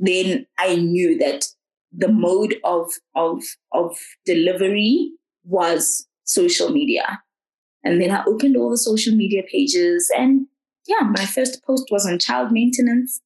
Then 0.00 0.46
I 0.58 0.76
knew 0.76 1.16
that 1.18 1.46
the 1.92 2.08
mode 2.08 2.56
of, 2.64 2.90
of, 3.14 3.42
of 3.72 3.96
delivery 4.26 5.12
was 5.44 6.08
social 6.24 6.70
media. 6.70 7.22
And 7.84 8.02
then 8.02 8.10
I 8.10 8.24
opened 8.26 8.56
all 8.56 8.70
the 8.70 8.76
social 8.76 9.14
media 9.14 9.42
pages. 9.50 10.10
And 10.16 10.46
yeah, 10.88 11.06
my 11.08 11.24
first 11.24 11.64
post 11.64 11.84
was 11.92 12.04
on 12.04 12.18
child 12.18 12.50
maintenance. 12.50 13.20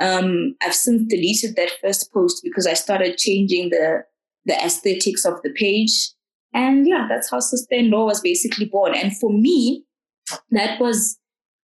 Um, 0.00 0.56
I've 0.62 0.74
since 0.74 1.02
deleted 1.08 1.56
that 1.56 1.72
first 1.82 2.10
post 2.10 2.40
because 2.42 2.66
I 2.66 2.74
started 2.74 3.18
changing 3.18 3.68
the, 3.68 4.04
the 4.46 4.54
aesthetics 4.54 5.26
of 5.26 5.42
the 5.42 5.50
page. 5.50 6.10
And 6.54 6.86
yeah, 6.86 7.06
that's 7.08 7.30
how 7.30 7.40
Sister-in-Law 7.40 8.06
was 8.06 8.20
basically 8.20 8.66
born. 8.66 8.94
And 8.94 9.16
for 9.18 9.32
me, 9.32 9.84
that 10.52 10.80
was 10.80 11.18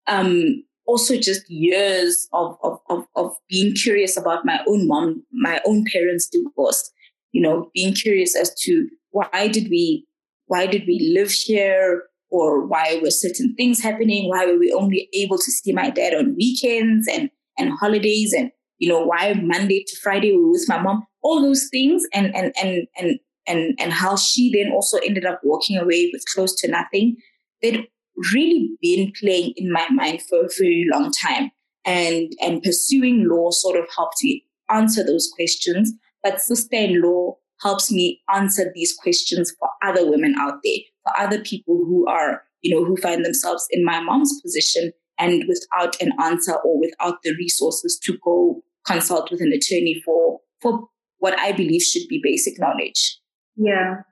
um, 0.06 0.64
also 0.86 1.16
just 1.16 1.48
years 1.50 2.26
of, 2.32 2.56
of, 2.62 2.78
of, 2.88 3.04
of 3.14 3.36
being 3.48 3.74
curious 3.74 4.16
about 4.16 4.46
my 4.46 4.60
own 4.66 4.88
mom, 4.88 5.22
my 5.32 5.60
own 5.66 5.84
parents' 5.92 6.28
divorce, 6.28 6.90
you 7.32 7.42
know, 7.42 7.70
being 7.74 7.94
curious 7.94 8.34
as 8.34 8.54
to 8.62 8.88
why 9.10 9.48
did 9.48 9.68
we, 9.70 10.06
why 10.46 10.66
did 10.66 10.84
we 10.86 11.12
live 11.14 11.30
here? 11.30 12.04
Or 12.32 12.64
why 12.64 13.00
were 13.02 13.10
certain 13.10 13.56
things 13.56 13.82
happening? 13.82 14.28
Why 14.28 14.46
were 14.46 14.56
we 14.58 14.72
only 14.72 15.08
able 15.12 15.36
to 15.36 15.50
see 15.50 15.72
my 15.72 15.90
dad 15.90 16.14
on 16.14 16.36
weekends 16.36 17.08
and, 17.08 17.28
and 17.58 17.72
holidays? 17.78 18.32
And, 18.32 18.52
you 18.78 18.88
know, 18.88 19.04
why 19.04 19.34
Monday 19.34 19.84
to 19.86 19.96
Friday 20.00 20.30
we 20.30 20.40
were 20.40 20.52
with 20.52 20.68
my 20.68 20.78
mom? 20.78 21.04
All 21.22 21.42
those 21.42 21.68
things 21.72 22.04
and, 22.14 22.34
and, 22.36 22.52
and, 22.62 22.86
and, 22.96 23.18
and, 23.50 23.74
and 23.80 23.92
how 23.92 24.16
she 24.16 24.50
then 24.52 24.72
also 24.72 24.98
ended 24.98 25.26
up 25.26 25.40
walking 25.42 25.76
away 25.76 26.10
with 26.12 26.24
close 26.32 26.54
to 26.60 26.70
nothing. 26.70 27.16
That 27.62 27.86
really 28.32 28.70
been 28.80 29.12
playing 29.18 29.54
in 29.56 29.72
my 29.72 29.88
mind 29.90 30.22
for 30.22 30.44
a 30.44 30.48
very 30.58 30.86
long 30.90 31.10
time. 31.12 31.50
And, 31.84 32.32
and 32.40 32.62
pursuing 32.62 33.26
law 33.28 33.50
sort 33.50 33.78
of 33.78 33.86
helped 33.94 34.22
me 34.22 34.44
answer 34.68 35.04
those 35.04 35.30
questions. 35.34 35.92
But 36.22 36.40
sister 36.40 36.76
in 36.76 37.02
law 37.02 37.36
helps 37.60 37.90
me 37.90 38.20
answer 38.32 38.70
these 38.74 38.94
questions 38.94 39.54
for 39.58 39.68
other 39.82 40.08
women 40.08 40.34
out 40.38 40.60
there, 40.62 40.78
for 41.02 41.18
other 41.18 41.40
people 41.40 41.76
who 41.76 42.06
are, 42.06 42.42
you 42.62 42.74
know, 42.74 42.84
who 42.84 42.96
find 42.96 43.24
themselves 43.24 43.66
in 43.70 43.84
my 43.84 44.00
mom's 44.00 44.40
position 44.40 44.92
and 45.18 45.44
without 45.48 46.00
an 46.00 46.12
answer 46.22 46.54
or 46.64 46.78
without 46.78 47.22
the 47.22 47.34
resources 47.36 47.98
to 48.04 48.16
go 48.24 48.62
consult 48.86 49.30
with 49.30 49.40
an 49.40 49.52
attorney 49.52 50.00
for, 50.04 50.40
for 50.62 50.88
what 51.18 51.38
I 51.38 51.52
believe 51.52 51.82
should 51.82 52.08
be 52.08 52.20
basic 52.22 52.58
knowledge. 52.58 53.18
Yeah. 53.56 54.02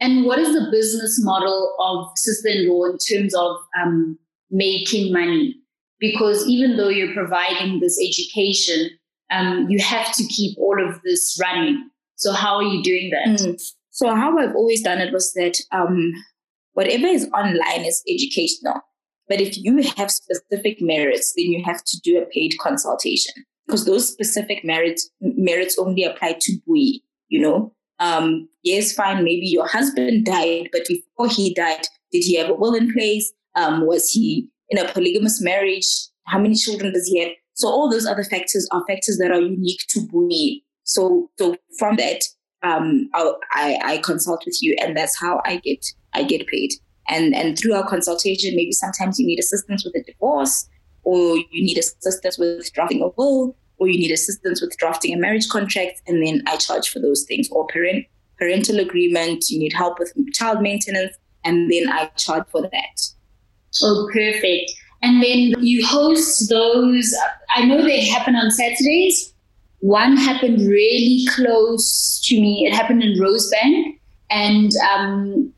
And 0.00 0.24
what 0.24 0.38
is 0.38 0.52
the 0.52 0.68
business 0.70 1.18
model 1.22 1.74
of 1.78 2.06
sister-in-law 2.16 2.84
in 2.86 2.98
terms 2.98 3.34
of 3.34 3.56
um, 3.80 4.18
making 4.50 5.12
money? 5.12 5.54
Because 5.98 6.46
even 6.46 6.76
though 6.76 6.88
you're 6.88 7.14
providing 7.14 7.80
this 7.80 7.98
education, 8.02 8.90
um, 9.30 9.66
you 9.68 9.78
have 9.82 10.12
to 10.14 10.24
keep 10.26 10.56
all 10.58 10.76
of 10.86 11.00
this 11.02 11.38
running. 11.40 11.88
So 12.16 12.32
how 12.32 12.56
are 12.56 12.62
you 12.62 12.82
doing 12.82 13.10
that? 13.10 13.40
Mm. 13.40 13.60
So 13.90 14.14
how 14.14 14.36
I've 14.38 14.54
always 14.54 14.82
done 14.82 15.00
it 15.00 15.12
was 15.12 15.32
that 15.34 15.58
um, 15.72 16.12
whatever 16.72 17.06
is 17.06 17.28
online 17.32 17.84
is 17.84 18.02
educational. 18.08 18.80
But 19.28 19.40
if 19.40 19.56
you 19.56 19.82
have 19.96 20.10
specific 20.10 20.78
merits, 20.80 21.32
then 21.36 21.46
you 21.46 21.64
have 21.64 21.82
to 21.82 22.00
do 22.00 22.18
a 22.18 22.26
paid 22.26 22.54
consultation 22.60 23.34
because 23.66 23.84
those 23.84 24.08
specific 24.08 24.64
merits 24.64 25.10
merits 25.20 25.76
only 25.78 26.04
apply 26.04 26.36
to 26.40 26.58
BUI, 26.66 27.02
you 27.28 27.40
know 27.40 27.75
um, 27.98 28.48
yes, 28.62 28.92
fine, 28.92 29.24
maybe 29.24 29.46
your 29.46 29.66
husband 29.66 30.26
died, 30.26 30.68
but 30.72 30.82
before 30.86 31.28
he 31.28 31.54
died, 31.54 31.86
did 32.12 32.22
he 32.24 32.36
have 32.36 32.50
a 32.50 32.54
will 32.54 32.74
in 32.74 32.92
place? 32.92 33.32
Um, 33.54 33.86
was 33.86 34.10
he 34.10 34.48
in 34.68 34.78
a 34.78 34.90
polygamous 34.92 35.40
marriage? 35.40 35.86
How 36.26 36.38
many 36.38 36.54
children 36.54 36.92
does 36.92 37.06
he 37.06 37.22
have? 37.22 37.32
So 37.54 37.68
all 37.68 37.90
those 37.90 38.06
other 38.06 38.24
factors 38.24 38.68
are 38.70 38.84
factors 38.86 39.16
that 39.18 39.30
are 39.30 39.40
unique 39.40 39.80
to 39.88 40.06
BUI. 40.06 40.62
So, 40.84 41.30
so 41.38 41.56
from 41.78 41.96
that, 41.96 42.22
um, 42.62 43.08
I, 43.14 43.78
I 43.82 43.98
consult 43.98 44.42
with 44.44 44.58
you, 44.60 44.76
and 44.82 44.96
that's 44.96 45.18
how 45.18 45.40
I 45.44 45.56
get 45.56 45.84
I 46.12 46.22
get 46.22 46.46
paid. 46.46 46.72
And 47.08 47.34
and 47.34 47.58
through 47.58 47.74
our 47.74 47.86
consultation, 47.88 48.56
maybe 48.56 48.72
sometimes 48.72 49.18
you 49.18 49.26
need 49.26 49.38
assistance 49.38 49.84
with 49.84 49.94
a 49.94 50.02
divorce, 50.02 50.68
or 51.02 51.36
you 51.36 51.62
need 51.64 51.78
assistance 51.78 52.38
with 52.38 52.72
drafting 52.72 53.02
a 53.02 53.08
will, 53.16 53.56
or 53.78 53.88
you 53.88 53.98
need 53.98 54.12
assistance 54.12 54.60
with 54.60 54.76
drafting 54.76 55.14
a 55.14 55.16
marriage 55.16 55.48
contract, 55.48 56.02
and 56.06 56.24
then 56.26 56.42
I 56.46 56.56
charge 56.56 56.90
for 56.90 56.98
those 56.98 57.24
things, 57.24 57.48
or 57.50 57.66
parent 57.66 58.06
parental 58.38 58.80
agreement, 58.80 59.48
you 59.48 59.58
need 59.58 59.72
help 59.72 59.98
with 59.98 60.12
child 60.32 60.60
maintenance, 60.60 61.16
and 61.44 61.70
then 61.70 61.88
I 61.90 62.06
charge 62.16 62.44
for 62.50 62.62
that. 62.62 63.08
Oh, 63.82 64.08
perfect. 64.12 64.72
And 65.02 65.22
then 65.22 65.54
you 65.62 65.86
host 65.86 66.48
those, 66.48 67.14
I 67.54 67.64
know 67.64 67.82
they 67.82 68.04
happen 68.06 68.34
on 68.34 68.50
Saturdays. 68.50 69.32
One 69.80 70.16
happened 70.16 70.66
really 70.66 71.26
close 71.34 72.20
to 72.24 72.40
me. 72.40 72.66
It 72.66 72.74
happened 72.74 73.02
in 73.02 73.18
Rosebank. 73.18 73.98
And 74.30 74.72
um, 74.90 75.52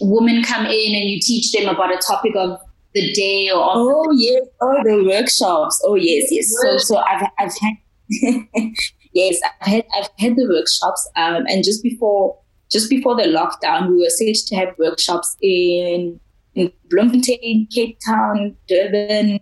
women 0.00 0.44
come 0.44 0.66
in 0.66 0.94
and 0.94 1.10
you 1.10 1.18
teach 1.20 1.52
them 1.52 1.68
about 1.68 1.92
a 1.92 1.98
topic 1.98 2.32
of 2.36 2.60
the 2.94 3.12
day 3.12 3.50
or 3.50 3.70
oh 3.72 4.12
yes. 4.12 4.42
Oh 4.60 4.80
the 4.84 5.04
workshops. 5.04 5.82
Oh 5.84 5.94
yes 5.94 6.28
yes. 6.30 6.52
So 6.62 6.76
so 6.78 6.96
i've 6.98 7.26
i've 7.38 7.56
had 7.58 7.74
yes 9.12 9.40
i've 9.60 9.68
had 9.72 9.84
i've 9.96 10.08
had 10.18 10.36
the 10.36 10.46
workshops 10.48 11.08
um 11.16 11.44
and 11.46 11.64
just 11.64 11.82
before 11.82 12.38
just 12.70 12.88
before 12.90 13.14
the 13.16 13.24
lockdown 13.24 13.88
we 13.88 13.96
were 13.96 14.10
set 14.10 14.34
to 14.46 14.56
have 14.56 14.74
workshops 14.78 15.36
in 15.42 16.18
in 16.54 16.72
bloemfontein 16.90 17.66
cape 17.74 17.98
town 18.06 18.56
durban 18.68 19.40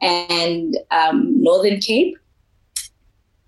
and 0.00 0.76
um, 0.90 1.42
northern 1.42 1.80
cape 1.80 2.16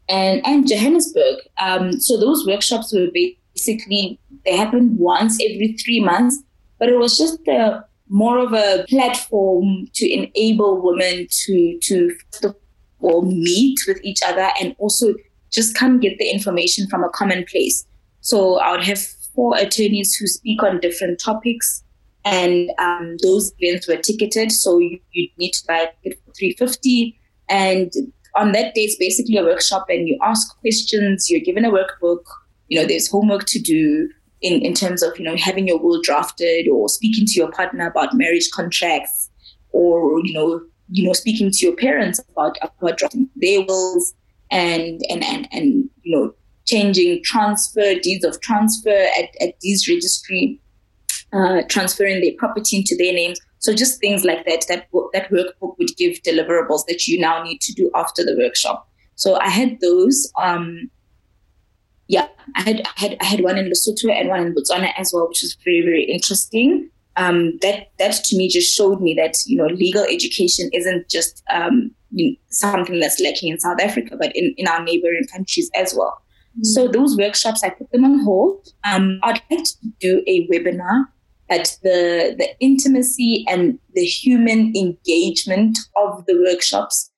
and 0.08 0.46
and 0.46 0.68
johannesburg. 0.68 1.38
Um 1.58 2.00
so 2.00 2.18
those 2.18 2.46
workshops 2.46 2.92
were 2.92 3.08
basically 3.12 4.18
they 4.44 4.56
happened 4.56 4.98
once 4.98 5.38
every 5.42 5.76
three 5.82 6.00
months 6.00 6.42
but 6.78 6.88
it 6.88 6.98
was 6.98 7.18
just 7.18 7.44
the 7.44 7.84
more 8.08 8.38
of 8.38 8.52
a 8.52 8.84
platform 8.88 9.86
to 9.94 10.10
enable 10.10 10.80
women 10.82 11.26
to 11.30 11.78
to 11.82 12.10
first 12.32 12.44
of 12.44 12.56
all 13.00 13.22
meet 13.22 13.78
with 13.86 14.02
each 14.02 14.20
other 14.26 14.50
and 14.60 14.74
also 14.78 15.14
just 15.50 15.74
come 15.74 16.00
get 16.00 16.18
the 16.18 16.30
information 16.30 16.86
from 16.88 17.04
a 17.04 17.08
common 17.10 17.44
place. 17.44 17.86
So 18.20 18.58
I 18.58 18.72
would 18.72 18.84
have 18.84 19.00
four 19.34 19.56
attorneys 19.56 20.14
who 20.14 20.26
speak 20.26 20.62
on 20.62 20.80
different 20.80 21.20
topics, 21.20 21.82
and 22.24 22.70
um, 22.78 23.16
those 23.22 23.52
events 23.58 23.88
were 23.88 23.96
ticketed. 23.96 24.50
So 24.52 24.78
you, 24.78 24.98
you 25.12 25.28
need 25.38 25.52
to 25.52 25.66
buy 25.66 25.90
it 26.02 26.18
for 26.24 26.32
three 26.32 26.54
fifty, 26.58 27.18
and 27.48 27.92
on 28.34 28.52
that 28.52 28.74
day 28.74 28.82
it's 28.82 28.96
basically 28.96 29.36
a 29.36 29.44
workshop, 29.44 29.86
and 29.88 30.08
you 30.08 30.18
ask 30.22 30.58
questions. 30.60 31.30
You're 31.30 31.40
given 31.40 31.64
a 31.64 31.70
workbook. 31.70 32.24
You 32.68 32.80
know, 32.80 32.86
there's 32.86 33.10
homework 33.10 33.44
to 33.46 33.58
do 33.58 34.10
in, 34.40 34.62
in 34.62 34.74
terms 34.74 35.02
of, 35.02 35.18
you 35.18 35.24
know, 35.24 35.36
having 35.36 35.66
your 35.66 35.78
will 35.78 36.00
drafted 36.02 36.68
or 36.68 36.88
speaking 36.88 37.26
to 37.26 37.32
your 37.34 37.50
partner 37.50 37.88
about 37.88 38.14
marriage 38.14 38.50
contracts 38.52 39.30
or, 39.70 40.20
you 40.24 40.32
know, 40.32 40.60
you 40.90 41.04
know, 41.04 41.12
speaking 41.12 41.50
to 41.50 41.66
your 41.66 41.76
parents 41.76 42.20
about, 42.30 42.56
about 42.62 42.98
drafting 42.98 43.28
their 43.36 43.62
wills 43.62 44.14
and, 44.50 45.02
and, 45.10 45.22
and, 45.24 45.48
and, 45.52 45.90
you 46.02 46.16
know, 46.16 46.32
changing 46.66 47.22
transfer, 47.24 47.94
deeds 48.00 48.24
of 48.24 48.40
transfer 48.40 49.06
at, 49.18 49.30
at 49.40 49.58
deeds 49.60 49.88
registry, 49.88 50.60
uh, 51.32 51.62
transferring 51.68 52.20
their 52.20 52.32
property 52.38 52.76
into 52.76 52.96
their 52.96 53.12
names. 53.12 53.38
So 53.58 53.74
just 53.74 54.00
things 54.00 54.24
like 54.24 54.46
that, 54.46 54.64
that, 54.68 54.86
that 55.12 55.30
workbook 55.30 55.76
would 55.78 55.96
give 55.96 56.22
deliverables 56.22 56.86
that 56.86 57.06
you 57.06 57.20
now 57.20 57.42
need 57.42 57.60
to 57.62 57.72
do 57.72 57.90
after 57.94 58.24
the 58.24 58.36
workshop. 58.38 58.88
So 59.16 59.38
I 59.40 59.48
had 59.48 59.80
those. 59.80 60.30
Um, 60.40 60.90
yeah, 62.08 62.26
I 62.56 62.62
had 62.62 62.80
I 62.96 63.00
had 63.00 63.16
I 63.20 63.24
had 63.24 63.40
one 63.42 63.58
in 63.58 63.66
Lesotho 63.66 64.10
and 64.10 64.28
one 64.28 64.40
in 64.40 64.54
Botswana 64.54 64.92
as 64.96 65.12
well, 65.12 65.28
which 65.28 65.42
was 65.42 65.56
very 65.64 65.82
very 65.82 66.04
interesting. 66.04 66.90
Um, 67.16 67.58
that 67.62 67.90
that 67.98 68.12
to 68.24 68.36
me 68.36 68.48
just 68.48 68.74
showed 68.74 69.00
me 69.00 69.14
that 69.14 69.36
you 69.46 69.56
know 69.56 69.66
legal 69.66 70.04
education 70.04 70.70
isn't 70.72 71.08
just 71.08 71.42
um, 71.52 71.90
you 72.10 72.30
know, 72.30 72.36
something 72.50 72.98
that's 72.98 73.20
lacking 73.20 73.52
in 73.52 73.60
South 73.60 73.80
Africa, 73.80 74.16
but 74.18 74.34
in, 74.34 74.54
in 74.56 74.66
our 74.66 74.82
neighboring 74.82 75.26
countries 75.30 75.70
as 75.74 75.94
well. 75.96 76.22
Mm-hmm. 76.52 76.64
So 76.64 76.88
those 76.88 77.16
workshops, 77.16 77.62
I 77.62 77.70
put 77.70 77.90
them 77.92 78.04
on 78.04 78.24
hold. 78.24 78.68
Um, 78.84 79.20
I'd 79.22 79.42
like 79.50 79.64
to 79.64 79.76
do 80.00 80.22
a 80.26 80.48
webinar, 80.48 81.04
but 81.48 81.76
the 81.82 82.34
the 82.38 82.48
intimacy 82.60 83.44
and 83.48 83.78
the 83.94 84.04
human 84.04 84.72
engagement 84.74 85.78
of 85.96 86.24
the 86.26 86.42
workshops 86.46 87.10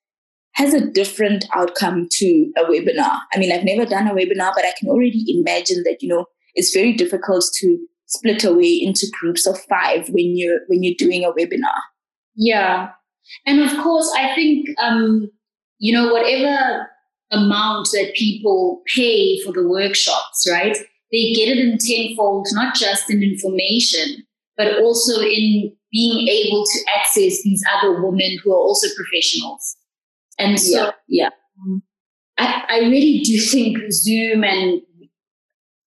has 0.61 0.75
a 0.75 0.87
different 0.90 1.46
outcome 1.55 2.07
to 2.11 2.53
a 2.57 2.64
webinar. 2.64 3.18
I 3.33 3.38
mean, 3.38 3.51
I've 3.51 3.64
never 3.64 3.87
done 3.87 4.07
a 4.07 4.14
webinar, 4.14 4.53
but 4.55 4.64
I 4.64 4.75
can 4.79 4.88
already 4.88 5.25
imagine 5.29 5.83
that, 5.85 5.99
you 6.03 6.09
know, 6.09 6.27
it's 6.55 6.75
very 6.75 6.92
difficult 6.92 7.44
to 7.61 7.79
split 8.07 8.44
away 8.44 8.75
into 8.75 9.07
groups 9.20 9.46
of 9.46 9.59
five 9.68 10.09
when 10.11 10.37
you're 10.37 10.61
when 10.66 10.83
you're 10.83 10.94
doing 10.99 11.25
a 11.25 11.33
webinar. 11.33 11.79
Yeah. 12.35 12.90
And 13.46 13.61
of 13.61 13.83
course, 13.83 14.12
I 14.16 14.35
think 14.35 14.68
um, 14.79 15.31
you 15.79 15.94
know, 15.94 16.12
whatever 16.12 16.88
amount 17.33 17.88
that 17.92 18.12
people 18.14 18.83
pay 18.94 19.40
for 19.42 19.53
the 19.53 19.66
workshops, 19.66 20.46
right? 20.51 20.77
They 21.12 21.33
get 21.33 21.57
it 21.57 21.59
in 21.59 21.79
tenfold, 21.79 22.49
not 22.53 22.75
just 22.75 23.11
in 23.11 23.23
information, 23.23 24.25
but 24.57 24.79
also 24.81 25.20
in 25.23 25.73
being 25.92 26.29
able 26.29 26.64
to 26.64 26.79
access 26.99 27.42
these 27.42 27.62
other 27.75 28.03
women 28.03 28.38
who 28.42 28.53
are 28.53 28.57
also 28.59 28.88
professionals. 28.94 29.77
And 30.40 30.59
so, 30.59 30.92
yeah, 31.09 31.29
yeah. 31.29 31.29
I, 32.38 32.64
I 32.68 32.79
really 32.81 33.20
do 33.20 33.40
think 33.53 33.79
Zoom 33.92 34.44
and 34.44 34.81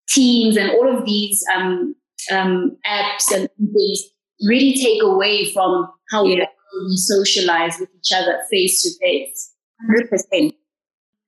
Teams 0.10 0.58
and 0.58 0.70
all 0.72 0.96
of 0.96 1.06
these 1.06 1.44
um, 1.56 1.96
um, 2.32 2.78
apps 2.86 3.34
and 3.34 3.50
things 3.58 4.04
really 4.46 4.76
take 4.76 5.02
away 5.02 5.52
from 5.52 5.92
how 6.12 6.26
yeah. 6.26 6.46
we 6.88 6.98
socialize 6.98 7.78
with 7.80 7.90
each 7.98 8.12
other 8.14 8.40
face 8.52 8.84
to 8.84 8.90
face. 9.00 9.54
100%. 9.90 10.54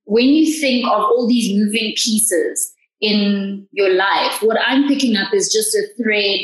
When 0.04 0.26
you 0.26 0.60
think 0.60 0.86
of 0.86 1.02
all 1.02 1.28
these 1.28 1.58
moving 1.58 1.94
pieces 1.96 2.74
in 3.02 3.68
your 3.72 3.94
life, 3.94 4.42
what 4.42 4.58
I'm 4.66 4.88
picking 4.88 5.16
up 5.18 5.34
is 5.34 5.52
just 5.52 5.76
a 5.76 5.88
thread 6.02 6.42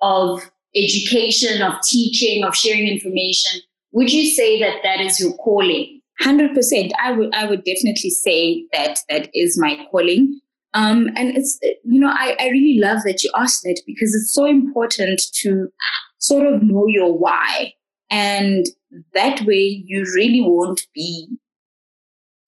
of 0.00 0.40
education, 0.74 1.60
of 1.62 1.74
teaching, 1.82 2.44
of 2.44 2.56
sharing 2.56 2.88
information, 2.88 3.60
would 3.92 4.10
you 4.10 4.30
say 4.30 4.58
that 4.60 4.78
that 4.82 5.00
is 5.00 5.20
your 5.20 5.34
calling? 5.34 6.00
Hundred 6.20 6.54
percent. 6.54 6.92
I 7.02 7.12
would. 7.12 7.34
I 7.34 7.46
would 7.46 7.64
definitely 7.64 8.10
say 8.10 8.66
that 8.72 9.00
that 9.08 9.30
is 9.34 9.58
my 9.58 9.86
calling. 9.90 10.40
Um, 10.74 11.08
and 11.16 11.36
it's 11.36 11.58
you 11.84 12.00
know 12.00 12.10
I, 12.10 12.36
I 12.38 12.48
really 12.48 12.78
love 12.80 13.02
that 13.04 13.22
you 13.22 13.30
asked 13.36 13.62
that 13.64 13.80
because 13.86 14.14
it's 14.14 14.32
so 14.34 14.46
important 14.46 15.20
to 15.40 15.68
sort 16.18 16.46
of 16.46 16.62
know 16.62 16.86
your 16.86 17.16
why, 17.16 17.72
and 18.10 18.66
that 19.14 19.40
way 19.42 19.82
you 19.86 20.04
really 20.14 20.42
won't 20.42 20.86
be 20.94 21.28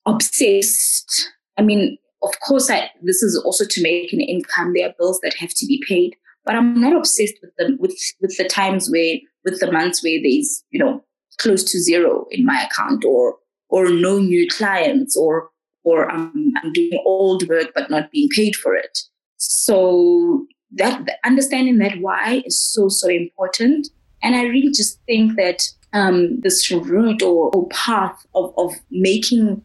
obsessed. 0.06 1.30
I 1.58 1.62
mean, 1.62 1.98
of 2.22 2.32
course, 2.40 2.70
I, 2.70 2.90
this 3.02 3.22
is 3.22 3.40
also 3.44 3.64
to 3.68 3.82
make 3.82 4.12
an 4.12 4.20
income. 4.20 4.72
There 4.74 4.88
are 4.88 4.94
bills 4.98 5.20
that 5.22 5.34
have 5.34 5.50
to 5.54 5.66
be 5.66 5.82
paid, 5.86 6.16
but 6.44 6.54
I'm 6.54 6.80
not 6.80 6.96
obsessed 6.96 7.34
with 7.42 7.54
them 7.56 7.76
with 7.80 7.96
with 8.20 8.36
the 8.36 8.44
times 8.44 8.90
where 8.90 9.16
with 9.44 9.60
the 9.60 9.72
months 9.72 10.02
where 10.02 10.18
there's 10.22 10.64
you 10.70 10.78
know 10.78 11.04
close 11.38 11.64
to 11.64 11.80
zero 11.80 12.26
in 12.30 12.44
my 12.44 12.62
account 12.62 13.04
or 13.04 13.36
or 13.74 13.90
no 13.90 14.20
new 14.20 14.46
clients 14.48 15.16
or 15.16 15.50
or 15.82 16.08
um, 16.10 16.52
I'm 16.62 16.72
doing 16.72 17.02
old 17.04 17.46
work 17.48 17.72
but 17.74 17.90
not 17.90 18.10
being 18.12 18.28
paid 18.34 18.54
for 18.54 18.74
it. 18.76 19.00
So 19.36 20.46
that 20.76 21.04
understanding 21.24 21.78
that 21.78 21.98
why 22.00 22.42
is 22.46 22.58
so 22.58 22.88
so 22.88 23.08
important, 23.08 23.88
and 24.22 24.36
I 24.36 24.44
really 24.44 24.70
just 24.70 25.00
think 25.06 25.36
that 25.36 25.60
um, 25.92 26.40
this 26.40 26.70
route 26.70 27.22
or, 27.22 27.50
or 27.54 27.68
path 27.68 28.24
of, 28.34 28.54
of 28.56 28.74
making 28.90 29.62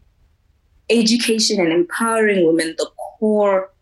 education 0.88 1.60
and 1.60 1.72
empowering 1.72 2.44
women 2.44 2.74
the 2.78 2.90
core 2.98 3.72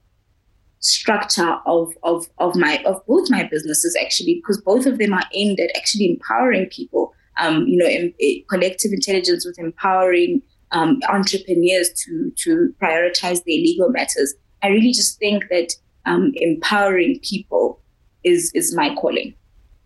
structure 0.81 1.57
of, 1.67 1.93
of, 2.03 2.29
of 2.39 2.55
my 2.55 2.83
of 2.85 3.05
both 3.07 3.31
my 3.31 3.45
businesses 3.45 3.97
actually 4.01 4.35
because 4.37 4.61
both 4.61 4.87
of 4.87 4.99
them 4.99 5.13
are 5.13 5.25
aimed 5.33 5.59
at 5.59 5.77
actually 5.77 6.11
empowering 6.11 6.67
people 6.67 7.13
um, 7.39 7.67
you 7.67 7.77
know 7.77 7.87
in, 7.87 8.13
in 8.19 8.45
collective 8.49 8.93
intelligence 8.93 9.45
with 9.47 9.59
empowering 9.59 10.43
um, 10.73 11.01
entrepreneurs 11.09 11.91
to 12.05 12.33
to 12.37 12.75
prioritize 12.81 13.43
their 13.45 13.57
legal 13.57 13.89
matters 13.91 14.35
i 14.63 14.69
really 14.69 14.93
just 14.93 15.19
think 15.19 15.45
that 15.51 15.75
um, 16.07 16.33
empowering 16.37 17.19
people 17.23 17.81
is 18.25 18.51
is 18.55 18.75
my 18.75 18.95
calling 18.95 19.35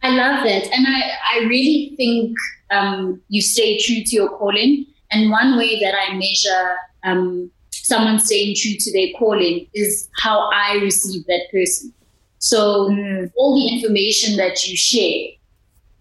i 0.03 0.09
love 0.09 0.45
that 0.45 0.65
and 0.73 0.87
i 0.89 1.03
i 1.35 1.39
really 1.45 1.95
think 1.97 2.37
um, 2.71 3.21
you 3.29 3.43
stay 3.43 3.79
true 3.79 4.03
to 4.05 4.17
your 4.17 4.29
calling 4.39 4.87
and 5.11 5.31
one 5.31 5.57
way 5.57 5.79
that 5.81 5.95
i 5.95 6.15
measure 6.15 6.77
um, 7.05 7.51
someone 7.83 8.19
staying 8.19 8.55
true 8.57 8.75
to 8.79 8.93
their 8.93 9.09
calling 9.19 9.67
is 9.75 10.09
how 10.23 10.49
I 10.53 10.75
receive 10.77 11.27
that 11.27 11.47
person. 11.53 11.93
So 12.39 12.89
mm. 12.91 13.31
all 13.37 13.55
the 13.55 13.75
information 13.75 14.37
that 14.37 14.67
you 14.67 14.77
share, 14.77 15.31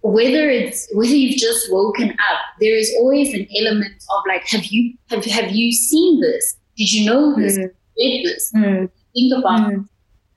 whether 0.02 0.50
it's 0.50 0.90
whether 0.94 1.14
you've 1.14 1.38
just 1.38 1.72
woken 1.72 2.12
up, 2.12 2.40
there 2.60 2.76
is 2.76 2.92
always 3.00 3.34
an 3.34 3.48
element 3.58 3.94
of 3.94 4.24
like, 4.28 4.48
have 4.48 4.66
you 4.66 4.96
have 5.10 5.24
have 5.26 5.52
you 5.52 5.72
seen 5.72 6.22
this? 6.22 6.58
Did 6.78 6.92
you 6.92 7.06
know 7.06 7.36
this? 7.36 7.58
Mm. 7.58 7.72
Did 7.98 8.26
this? 8.26 8.52
Mm. 8.56 8.90
Think 9.14 9.34
about 9.38 9.62
mm. 9.62 9.74
it. 9.74 9.90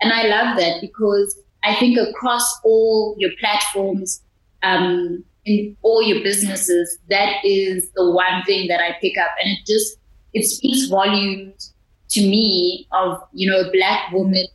And 0.03 0.13
I 0.13 0.25
love 0.25 0.59
that 0.59 0.81
because 0.81 1.39
I 1.63 1.75
think 1.77 1.97
across 1.97 2.61
all 2.63 3.17
your 3.19 3.31
platforms, 3.41 4.23
um, 4.63 5.25
in 5.47 5.77
all 5.83 6.03
your 6.03 6.23
businesses, 6.23 6.99
that 7.09 7.37
is 7.45 7.91
the 7.95 8.11
one 8.11 8.43
thing 8.45 8.69
that 8.69 8.81
I 8.81 8.97
pick 9.01 9.17
up, 9.19 9.31
and 9.43 9.51
it 9.51 9.67
just 9.67 9.97
it 10.35 10.45
speaks 10.45 10.89
volumes 10.89 11.73
to 12.11 12.21
me 12.21 12.87
of 12.93 13.19
you 13.33 13.51
know 13.51 13.61
a 13.61 13.73
black 13.73 14.13
woman 14.13 14.47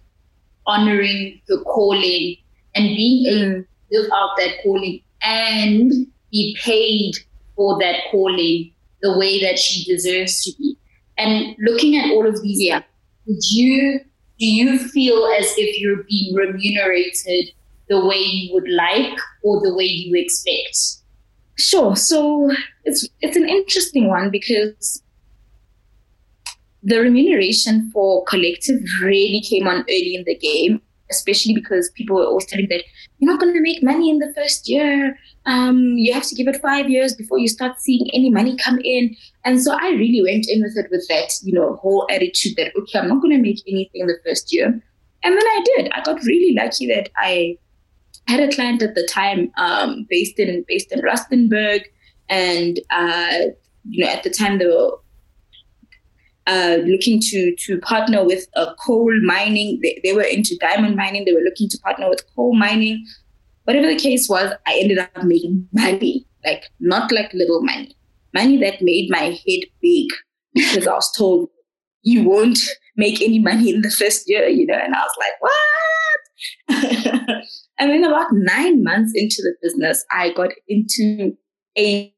honoring 0.67 1.41
her 1.47 1.63
calling 1.63 2.35
and 2.75 2.85
being 2.85 3.25
able 3.25 3.63
to 3.63 3.68
live 3.91 4.09
out 4.13 4.31
that 4.37 4.61
calling 4.63 5.01
and 5.21 5.91
be 6.31 6.57
paid 6.61 7.13
for 7.55 7.79
that 7.79 7.95
calling 8.11 8.71
the 9.01 9.17
way 9.17 9.41
that 9.41 9.57
she 9.57 9.83
deserves 9.91 10.43
to 10.43 10.51
be. 10.57 10.77
And 11.17 11.55
looking 11.59 11.97
at 11.97 12.11
all 12.11 12.27
of 12.27 12.41
these, 12.41 12.61
yeah, 12.61 12.81
did 13.27 13.43
you 13.49 13.99
do 14.39 14.45
you 14.45 14.79
feel 14.79 15.27
as 15.37 15.53
if 15.57 15.79
you're 15.79 16.03
being 16.03 16.33
remunerated 16.33 17.51
the 17.89 18.05
way 18.05 18.17
you 18.17 18.53
would 18.53 18.69
like 18.69 19.17
or 19.43 19.59
the 19.61 19.75
way 19.75 19.83
you 19.83 20.15
expect? 20.15 21.03
Sure. 21.57 21.95
So 21.95 22.49
it's 22.85 23.07
it's 23.21 23.35
an 23.35 23.49
interesting 23.49 24.07
one 24.07 24.31
because 24.31 25.03
the 26.81 26.99
remuneration 26.99 27.91
for 27.91 28.23
collective 28.23 28.79
really 29.01 29.41
came 29.41 29.67
on 29.67 29.81
early 29.81 30.15
in 30.15 30.23
the 30.25 30.37
game, 30.37 30.81
especially 31.11 31.53
because 31.53 31.91
people 31.91 32.15
were 32.15 32.25
always 32.25 32.45
telling 32.45 32.69
that 32.69 32.83
you're 33.19 33.31
not 33.31 33.39
going 33.39 33.53
to 33.53 33.61
make 33.61 33.83
money 33.83 34.09
in 34.09 34.19
the 34.19 34.33
first 34.33 34.69
year. 34.69 35.17
Um, 35.45 35.97
you 35.97 36.13
have 36.13 36.23
to 36.23 36.35
give 36.35 36.47
it 36.47 36.61
five 36.61 36.89
years 36.89 37.13
before 37.15 37.37
you 37.37 37.47
start 37.47 37.79
seeing 37.79 38.09
any 38.13 38.29
money 38.29 38.55
come 38.57 38.79
in. 38.83 39.15
And 39.43 39.61
so 39.61 39.77
I 39.79 39.89
really 39.89 40.21
went 40.23 40.47
in 40.47 40.61
with 40.61 40.77
it 40.77 40.89
with 40.89 41.05
that, 41.09 41.33
you 41.43 41.53
know, 41.53 41.75
whole 41.75 42.07
attitude 42.09 42.55
that 42.57 42.71
okay, 42.77 42.99
I'm 42.99 43.09
not 43.09 43.21
going 43.21 43.35
to 43.35 43.41
make 43.41 43.61
anything 43.67 44.07
the 44.07 44.17
first 44.25 44.53
year. 44.53 44.67
And 44.67 45.33
then 45.33 45.45
I 45.45 45.63
did. 45.65 45.91
I 45.91 46.01
got 46.01 46.23
really 46.23 46.55
lucky 46.55 46.87
that 46.87 47.09
I 47.17 47.57
had 48.27 48.39
a 48.39 48.53
client 48.53 48.81
at 48.81 48.95
the 48.95 49.05
time 49.05 49.51
um, 49.57 50.05
based 50.09 50.39
in 50.39 50.63
based 50.67 50.91
in 50.91 51.01
Rustenburg, 51.01 51.81
and 52.29 52.79
uh, 52.89 53.51
you 53.89 54.05
know 54.05 54.11
at 54.11 54.23
the 54.23 54.29
time 54.29 54.59
they 54.59 54.65
were 54.65 54.97
uh, 56.49 56.77
looking 56.85 57.21
to 57.21 57.55
to 57.55 57.79
partner 57.79 58.25
with 58.25 58.47
coal 58.85 59.11
mining. 59.23 59.79
They, 59.83 60.01
they 60.03 60.13
were 60.13 60.23
into 60.23 60.57
diamond 60.57 60.95
mining. 60.95 61.25
They 61.25 61.33
were 61.33 61.41
looking 61.41 61.69
to 61.69 61.77
partner 61.79 62.09
with 62.09 62.25
coal 62.35 62.55
mining. 62.55 63.05
Whatever 63.65 63.87
the 63.87 63.99
case 63.99 64.27
was, 64.27 64.51
I 64.65 64.79
ended 64.79 64.97
up 64.97 65.11
making 65.23 65.67
money, 65.71 66.25
like 66.43 66.63
not 66.79 67.11
like 67.11 67.31
little 67.33 67.61
money, 67.61 67.95
money 68.33 68.57
that 68.57 68.81
made 68.81 69.11
my 69.11 69.37
head 69.45 69.61
big 69.79 70.07
because 70.55 70.87
I 70.87 70.93
was 70.93 71.11
told 71.11 71.49
you 72.01 72.27
won't 72.27 72.57
make 72.97 73.21
any 73.21 73.37
money 73.37 73.69
in 73.69 73.81
the 73.81 73.91
first 73.91 74.27
year, 74.27 74.47
you 74.47 74.65
know, 74.65 74.73
and 74.73 74.95
I 74.95 74.99
was 74.99 75.15
like, 75.19 75.33
what? 77.27 77.43
and 77.77 77.91
then 77.91 78.03
about 78.03 78.31
nine 78.31 78.83
months 78.83 79.11
into 79.13 79.43
the 79.43 79.53
business, 79.61 80.03
I 80.11 80.33
got 80.33 80.49
into 80.67 81.37
a 81.77 82.11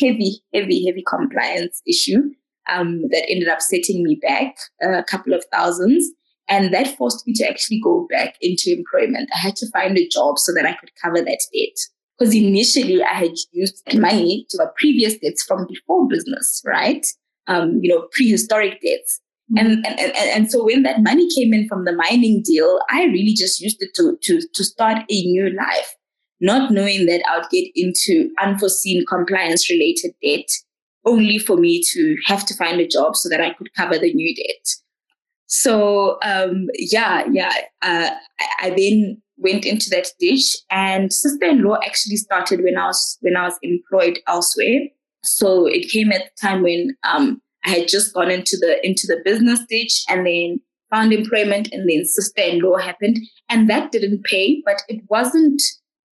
heavy, 0.00 0.42
heavy, 0.52 0.84
heavy 0.86 1.04
compliance 1.06 1.80
issue 1.86 2.30
um, 2.68 3.02
that 3.10 3.28
ended 3.28 3.48
up 3.48 3.60
setting 3.60 4.02
me 4.02 4.18
back 4.22 4.56
a 4.82 5.02
couple 5.04 5.34
of 5.34 5.44
thousands. 5.52 6.08
And 6.48 6.74
that 6.74 6.96
forced 6.96 7.26
me 7.26 7.32
to 7.34 7.48
actually 7.48 7.80
go 7.82 8.06
back 8.10 8.34
into 8.40 8.72
employment. 8.72 9.30
I 9.34 9.38
had 9.38 9.56
to 9.56 9.70
find 9.70 9.96
a 9.96 10.08
job 10.08 10.38
so 10.38 10.52
that 10.54 10.66
I 10.66 10.74
could 10.74 10.90
cover 11.02 11.18
that 11.18 11.40
debt. 11.54 11.78
Because 12.18 12.34
initially 12.34 13.02
I 13.02 13.14
had 13.14 13.34
used 13.52 13.82
money 13.94 14.46
to 14.50 14.58
my 14.58 14.66
previous 14.76 15.16
debts 15.18 15.42
from 15.44 15.66
before 15.66 16.06
business, 16.08 16.62
right? 16.64 17.06
Um, 17.46 17.78
you 17.80 17.88
know, 17.88 18.06
prehistoric 18.12 18.80
debts. 18.82 19.20
Mm-hmm. 19.50 19.66
And, 19.66 19.86
and, 19.86 19.98
and, 20.00 20.30
and 20.30 20.50
so 20.50 20.64
when 20.64 20.82
that 20.82 21.02
money 21.02 21.28
came 21.34 21.52
in 21.52 21.68
from 21.68 21.84
the 21.84 21.92
mining 21.92 22.42
deal, 22.44 22.80
I 22.90 23.04
really 23.04 23.34
just 23.34 23.60
used 23.60 23.78
it 23.80 23.90
to, 23.96 24.18
to, 24.22 24.46
to 24.52 24.64
start 24.64 24.98
a 25.08 25.22
new 25.22 25.50
life, 25.56 25.96
not 26.40 26.70
knowing 26.70 27.06
that 27.06 27.22
I 27.28 27.38
would 27.38 27.50
get 27.50 27.68
into 27.74 28.30
unforeseen 28.40 29.04
compliance 29.06 29.70
related 29.70 30.12
debt 30.22 30.48
only 31.04 31.38
for 31.38 31.56
me 31.56 31.82
to 31.92 32.16
have 32.26 32.46
to 32.46 32.54
find 32.54 32.80
a 32.80 32.86
job 32.86 33.16
so 33.16 33.28
that 33.28 33.40
I 33.40 33.52
could 33.54 33.72
cover 33.74 33.98
the 33.98 34.12
new 34.12 34.34
debt. 34.34 34.66
So 35.46 36.18
um, 36.22 36.68
yeah, 36.74 37.24
yeah, 37.30 37.52
uh, 37.82 38.10
I, 38.60 38.70
then 38.70 39.20
went 39.36 39.66
into 39.66 39.90
that 39.90 40.08
ditch, 40.18 40.56
and 40.70 41.12
sister-in-law 41.12 41.78
actually 41.84 42.16
started 42.16 42.62
when 42.62 42.78
I 42.78 42.86
was 42.86 43.18
when 43.20 43.36
I 43.36 43.44
was 43.44 43.58
employed 43.62 44.18
elsewhere. 44.26 44.80
So 45.24 45.66
it 45.66 45.90
came 45.90 46.10
at 46.10 46.22
the 46.24 46.48
time 46.48 46.62
when 46.62 46.96
um, 47.04 47.42
I 47.66 47.70
had 47.70 47.88
just 47.88 48.14
gone 48.14 48.30
into 48.30 48.56
the 48.60 48.84
into 48.86 49.06
the 49.06 49.20
business 49.24 49.60
ditch, 49.68 50.04
and 50.08 50.26
then 50.26 50.60
found 50.90 51.12
employment, 51.12 51.68
and 51.70 51.88
then 51.88 52.06
sister-in-law 52.06 52.78
happened, 52.78 53.18
and 53.50 53.68
that 53.68 53.92
didn't 53.92 54.24
pay, 54.24 54.62
but 54.64 54.80
it 54.88 55.02
wasn't 55.10 55.60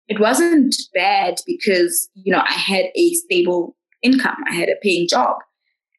it 0.09 0.19
wasn't 0.19 0.75
bad 0.93 1.35
because 1.45 2.09
you 2.13 2.33
know 2.33 2.41
I 2.45 2.51
had 2.51 2.85
a 2.95 3.13
stable 3.13 3.77
income. 4.01 4.37
I 4.49 4.53
had 4.55 4.69
a 4.69 4.75
paying 4.81 5.07
job. 5.07 5.37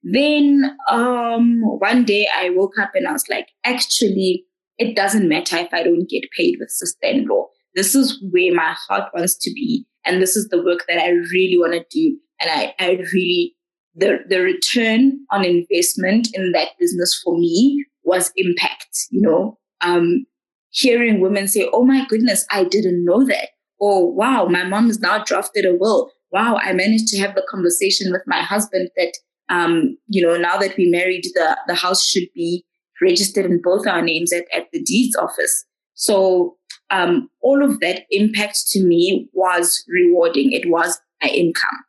Then 0.02 0.76
um, 0.88 1.60
one 1.62 2.04
day 2.04 2.26
I 2.34 2.50
woke 2.50 2.78
up 2.78 2.92
and 2.94 3.06
I 3.06 3.12
was 3.12 3.28
like, 3.28 3.48
actually, 3.64 4.44
it 4.78 4.96
doesn't 4.96 5.28
matter 5.28 5.58
if 5.58 5.72
I 5.72 5.82
don't 5.82 6.08
get 6.08 6.30
paid 6.36 6.56
with 6.58 6.70
sister-in-law. 6.70 7.46
This 7.74 7.94
is 7.94 8.22
where 8.30 8.54
my 8.54 8.74
heart 8.88 9.10
wants 9.14 9.36
to 9.38 9.52
be. 9.52 9.86
And 10.06 10.22
this 10.22 10.36
is 10.36 10.48
the 10.48 10.62
work 10.62 10.86
that 10.88 10.98
I 10.98 11.10
really 11.10 11.58
want 11.58 11.74
to 11.74 11.84
do. 11.90 12.16
And 12.40 12.50
I, 12.50 12.74
I 12.78 13.02
really, 13.12 13.54
the, 13.94 14.20
the 14.26 14.40
return 14.40 15.18
on 15.30 15.44
investment 15.44 16.28
in 16.32 16.52
that 16.52 16.68
business 16.78 17.20
for 17.22 17.36
me 17.36 17.84
was 18.02 18.32
impact, 18.36 19.06
you 19.10 19.20
know, 19.20 19.58
um, 19.82 20.24
hearing 20.70 21.20
women 21.20 21.46
say, 21.46 21.68
oh 21.72 21.84
my 21.84 22.06
goodness, 22.08 22.46
I 22.50 22.64
didn't 22.64 23.04
know 23.04 23.26
that. 23.26 23.50
Or 23.78 24.10
wow, 24.12 24.46
my 24.46 24.64
mom 24.64 24.86
has 24.86 25.00
now 25.00 25.22
drafted 25.22 25.66
a 25.66 25.74
will 25.74 26.10
wow, 26.32 26.58
I 26.62 26.72
managed 26.72 27.08
to 27.08 27.18
have 27.18 27.34
the 27.34 27.46
conversation 27.48 28.12
with 28.12 28.22
my 28.26 28.42
husband 28.42 28.90
that, 28.96 29.12
um, 29.48 29.96
you 30.06 30.26
know, 30.26 30.36
now 30.36 30.56
that 30.58 30.76
we 30.76 30.88
married, 30.90 31.24
the, 31.34 31.58
the 31.66 31.74
house 31.74 32.06
should 32.06 32.28
be 32.34 32.64
registered 33.02 33.46
in 33.46 33.60
both 33.62 33.86
our 33.86 34.02
names 34.02 34.32
at, 34.32 34.44
at 34.54 34.66
the 34.72 34.82
deeds 34.82 35.16
office. 35.16 35.64
So 35.94 36.56
um, 36.90 37.28
all 37.40 37.64
of 37.64 37.80
that 37.80 38.02
impact 38.10 38.68
to 38.70 38.82
me 38.82 39.28
was 39.32 39.84
rewarding. 39.88 40.52
It 40.52 40.70
was 40.70 41.00
my 41.22 41.28
income. 41.30 41.84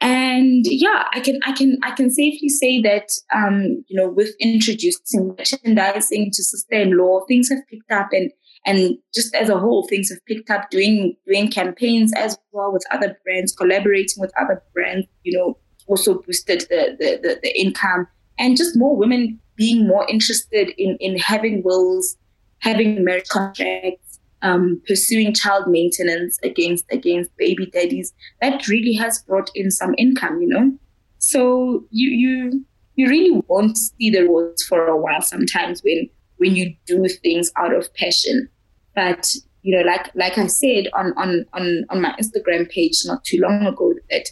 and 0.00 0.64
yeah, 0.68 1.04
I 1.12 1.20
can 1.20 1.40
I 1.46 1.52
can 1.52 1.78
I 1.82 1.90
can 1.92 2.10
safely 2.10 2.48
say 2.48 2.82
that 2.82 3.08
um, 3.34 3.84
you 3.88 3.96
know 3.96 4.08
with 4.08 4.34
introducing 4.40 5.28
merchandising 5.28 6.30
to 6.32 6.44
sister-in-law, 6.44 7.24
things 7.26 7.48
have 7.48 7.66
picked 7.70 7.90
up 7.90 8.08
and 8.12 8.30
and 8.66 8.98
just 9.14 9.34
as 9.34 9.48
a 9.48 9.58
whole, 9.58 9.86
things 9.86 10.10
have 10.10 10.24
picked 10.26 10.50
up 10.50 10.70
doing 10.70 11.16
doing 11.26 11.48
campaigns 11.48 12.12
as 12.14 12.36
well 12.52 12.72
with 12.72 12.84
other 12.90 13.16
brands, 13.24 13.52
collaborating 13.52 14.20
with 14.20 14.32
other 14.38 14.62
brands, 14.74 15.06
you 15.22 15.38
know, 15.38 15.56
also 15.86 16.20
boosted 16.22 16.62
the 16.62 16.96
the, 16.98 17.20
the, 17.22 17.40
the 17.42 17.58
income 17.58 18.06
and 18.38 18.56
just 18.56 18.76
more 18.76 18.96
women 18.96 19.40
being 19.56 19.86
more 19.86 20.06
interested 20.08 20.70
in 20.76 20.96
in 21.00 21.16
having 21.16 21.62
wills, 21.62 22.16
having 22.58 23.04
marriage 23.04 23.28
contracts, 23.28 24.18
um, 24.42 24.82
pursuing 24.86 25.32
child 25.32 25.68
maintenance 25.68 26.38
against 26.42 26.84
against 26.90 27.36
baby 27.36 27.66
daddies. 27.66 28.12
That 28.42 28.66
really 28.68 28.94
has 28.94 29.22
brought 29.22 29.50
in 29.54 29.70
some 29.70 29.94
income, 29.96 30.42
you 30.42 30.48
know. 30.48 30.76
So 31.18 31.84
you 31.90 32.10
you 32.10 32.64
you 32.96 33.08
really 33.08 33.42
won't 33.46 33.78
see 33.78 34.10
the 34.10 34.22
rewards 34.22 34.64
for 34.64 34.86
a 34.86 34.96
while 34.96 35.22
sometimes 35.22 35.82
when 35.82 36.08
when 36.36 36.54
you 36.54 36.74
do 36.86 37.06
things 37.08 37.50
out 37.56 37.74
of 37.74 37.92
passion. 37.94 38.48
But 38.96 39.32
you 39.62 39.76
know, 39.76 39.84
like 39.84 40.10
like 40.16 40.36
I 40.38 40.48
said 40.48 40.88
on 40.94 41.12
on 41.16 41.46
on 41.52 41.84
on 41.90 42.00
my 42.00 42.12
Instagram 42.20 42.68
page 42.68 43.02
not 43.04 43.22
too 43.24 43.38
long 43.40 43.64
ago, 43.64 43.94
that 44.10 44.28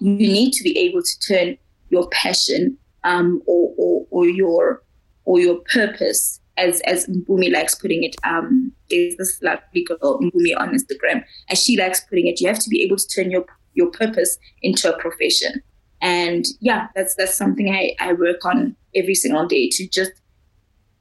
you 0.00 0.14
need 0.14 0.52
to 0.54 0.64
be 0.64 0.78
able 0.78 1.02
to 1.02 1.20
turn 1.28 1.58
your 1.90 2.08
passion 2.08 2.78
um, 3.04 3.42
or, 3.46 3.74
or 3.76 4.06
or 4.10 4.26
your 4.26 4.82
or 5.26 5.38
your 5.38 5.60
purpose 5.72 6.40
as 6.56 6.80
as 6.82 7.06
Mbumi 7.06 7.52
likes 7.52 7.74
putting 7.74 8.04
it, 8.04 8.16
um, 8.24 8.72
is 8.90 9.16
this 9.16 9.40
lovely 9.42 9.84
girl 9.84 10.20
Mbumi 10.20 10.56
on 10.56 10.74
Instagram, 10.74 11.24
as 11.48 11.62
she 11.62 11.76
likes 11.76 12.00
putting 12.00 12.26
it, 12.26 12.40
you 12.40 12.48
have 12.48 12.58
to 12.58 12.68
be 12.68 12.82
able 12.82 12.96
to 12.96 13.08
turn 13.08 13.30
your 13.30 13.44
your 13.74 13.90
purpose 13.90 14.38
into 14.62 14.94
a 14.94 14.98
profession. 14.98 15.62
And 16.02 16.44
yeah, 16.60 16.88
that's 16.94 17.14
that's 17.16 17.36
something 17.36 17.72
I, 17.72 17.94
I 17.98 18.12
work 18.12 18.44
on 18.44 18.76
every 18.94 19.14
single 19.14 19.46
day 19.46 19.68
to 19.70 19.88
just 19.88 20.12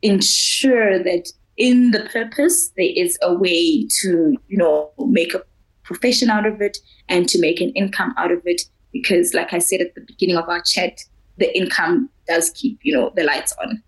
ensure 0.01 1.03
that 1.03 1.31
in 1.59 1.91
the 1.91 2.01
purpose 2.11 2.69
there 2.75 2.89
is 2.95 3.19
a 3.21 3.33
way 3.33 3.85
to, 4.01 4.35
you 4.47 4.57
know, 4.57 4.91
make 4.97 5.33
a 5.35 5.43
profession 5.83 6.29
out 6.29 6.45
of 6.45 6.61
it 6.61 6.77
and 7.09 7.27
to 7.29 7.39
make 7.39 7.61
an 7.61 7.69
income 7.71 8.13
out 8.17 8.31
of 8.31 8.41
it. 8.45 8.61
Because 8.91 9.33
like 9.35 9.53
I 9.53 9.59
said 9.59 9.81
at 9.81 9.93
the 9.93 10.01
beginning 10.01 10.37
of 10.37 10.49
our 10.49 10.61
chat, 10.61 10.99
the 11.37 11.55
income 11.55 12.09
does 12.27 12.49
keep, 12.51 12.79
you 12.81 12.93
know, 12.93 13.11
the 13.15 13.23
lights 13.23 13.53
on. 13.61 13.83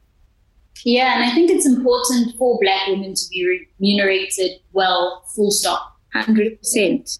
Yeah, 0.84 1.16
and 1.16 1.24
I 1.24 1.34
think 1.34 1.52
it's 1.52 1.66
important 1.66 2.36
for 2.38 2.60
Black 2.62 2.88
women 2.88 3.14
to 3.14 3.22
be 3.30 3.66
remunerated 3.80 4.60
well, 4.74 5.24
full 5.36 5.52
stop. 5.52 5.98
100%. 6.16 7.20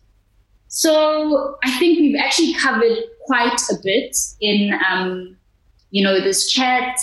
So 0.68 1.58
I 1.64 1.78
think 1.80 2.00
we've 2.00 2.20
actually 2.20 2.54
covered 2.56 2.98
quite 3.26 3.62
a 3.70 3.76
bit 3.84 4.18
in, 4.42 4.74
um, 4.90 5.38
you 5.92 6.04
know, 6.04 6.20
this 6.20 6.52
chat. 6.52 6.98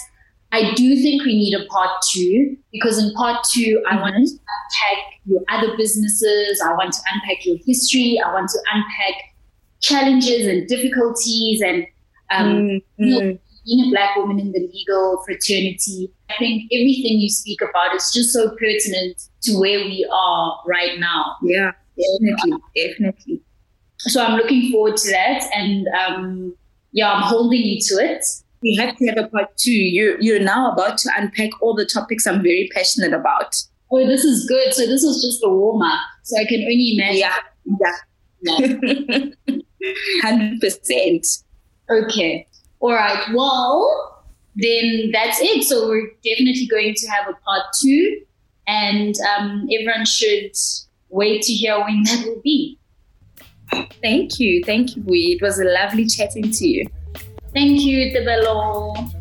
I 0.51 0.72
do 0.74 0.96
think 0.96 1.24
we 1.24 1.36
need 1.36 1.55
a 1.55 1.66
part 1.66 1.90
two 2.11 2.57
because 2.72 2.99
in 2.99 3.12
part 3.14 3.44
2 3.53 3.61
mm-hmm. 3.61 3.86
I 3.86 4.01
want 4.01 4.14
to 4.14 4.22
unpack 4.22 5.05
your 5.26 5.42
other 5.49 5.76
businesses. 5.76 6.62
I 6.64 6.72
want 6.72 6.92
to 6.94 7.01
unpack 7.12 7.44
your 7.44 7.57
history. 7.66 8.20
I 8.24 8.32
want 8.32 8.49
to 8.51 8.59
unpack 8.72 9.34
challenges 9.80 10.46
and 10.46 10.66
difficulties 10.66 11.61
and 11.61 11.86
um, 12.30 12.46
mm-hmm. 12.46 13.05
you 13.05 13.20
know, 13.20 13.38
being 13.64 13.86
a 13.86 13.90
black 13.90 14.16
woman 14.16 14.40
in 14.40 14.53
the 14.53 14.61
legal 14.72 15.22
fraternity. 15.24 16.11
I 16.30 16.34
think 16.38 16.64
everything 16.72 17.18
you 17.18 17.28
speak 17.28 17.61
about 17.61 17.94
is 17.94 18.11
just 18.12 18.32
so 18.32 18.51
pertinent 18.51 19.28
to 19.42 19.59
where 19.59 19.80
we 19.80 20.09
are 20.11 20.62
right 20.66 20.99
now. 20.99 21.36
Yeah, 21.42 21.72
definitely, 21.96 22.59
definitely. 22.74 23.42
So 23.99 24.24
I'm 24.24 24.36
looking 24.36 24.70
forward 24.72 24.96
to 24.96 25.11
that, 25.11 25.42
and 25.55 25.88
um, 25.88 26.57
yeah, 26.92 27.12
I'm 27.12 27.22
holding 27.22 27.61
you 27.61 27.80
to 27.80 27.94
it. 27.96 28.24
We 28.63 28.75
have 28.77 28.97
to 28.97 29.07
have 29.07 29.19
a 29.19 29.29
part 29.29 29.57
two. 29.57 29.73
You 29.73 30.17
you're 30.21 30.41
now 30.41 30.73
about 30.73 30.99
to 30.99 31.11
unpack 31.17 31.51
all 31.63 31.75
the 31.75 31.87
topics 31.87 32.27
I'm 32.27 32.43
very 32.43 32.69
passionate 32.75 33.13
about. 33.13 33.57
Oh, 33.91 34.07
this 34.07 34.25
is 34.25 34.47
good. 34.47 34.75
So 34.75 34.87
this 34.87 35.03
was 35.03 35.23
just 35.23 35.43
a 35.45 35.49
warm 35.49 35.83
up. 35.83 36.01
So 36.25 36.39
I 36.39 36.45
can 36.45 36.61
only 36.63 36.95
imagine. 36.95 37.31
Yeah, 37.81 37.93
yeah, 38.43 39.31
hundred 40.23 40.61
percent. 40.61 41.27
Okay. 41.91 42.47
All 42.81 42.93
right. 42.93 43.27
Well, 43.35 44.25
then 44.57 45.11
that's 45.13 45.39
it. 45.41 45.65
So 45.65 45.89
we're 45.89 46.11
definitely 46.25 46.67
going 46.67 46.95
to 46.95 47.07
have 47.09 47.29
a 47.29 47.35
part 47.45 47.67
two, 47.81 48.21
and 48.67 49.15
um, 49.37 49.69
everyone 49.73 50.05
should 50.05 50.53
wait 51.09 51.43
to 51.43 51.53
hear 51.53 51.79
when 51.81 52.03
that 52.05 52.25
will 52.27 52.41
be. 52.43 52.79
Thank 54.03 54.39
you. 54.39 54.63
Thank 54.65 54.97
you, 54.97 55.03
Bui. 55.03 55.33
It 55.33 55.43
was 55.43 55.59
a 55.59 55.65
lovely 55.65 56.07
chatting 56.07 56.51
to 56.51 56.67
you. 56.67 56.87
Thank 57.53 57.80
you, 57.82 58.12
Tebelo. 58.12 59.18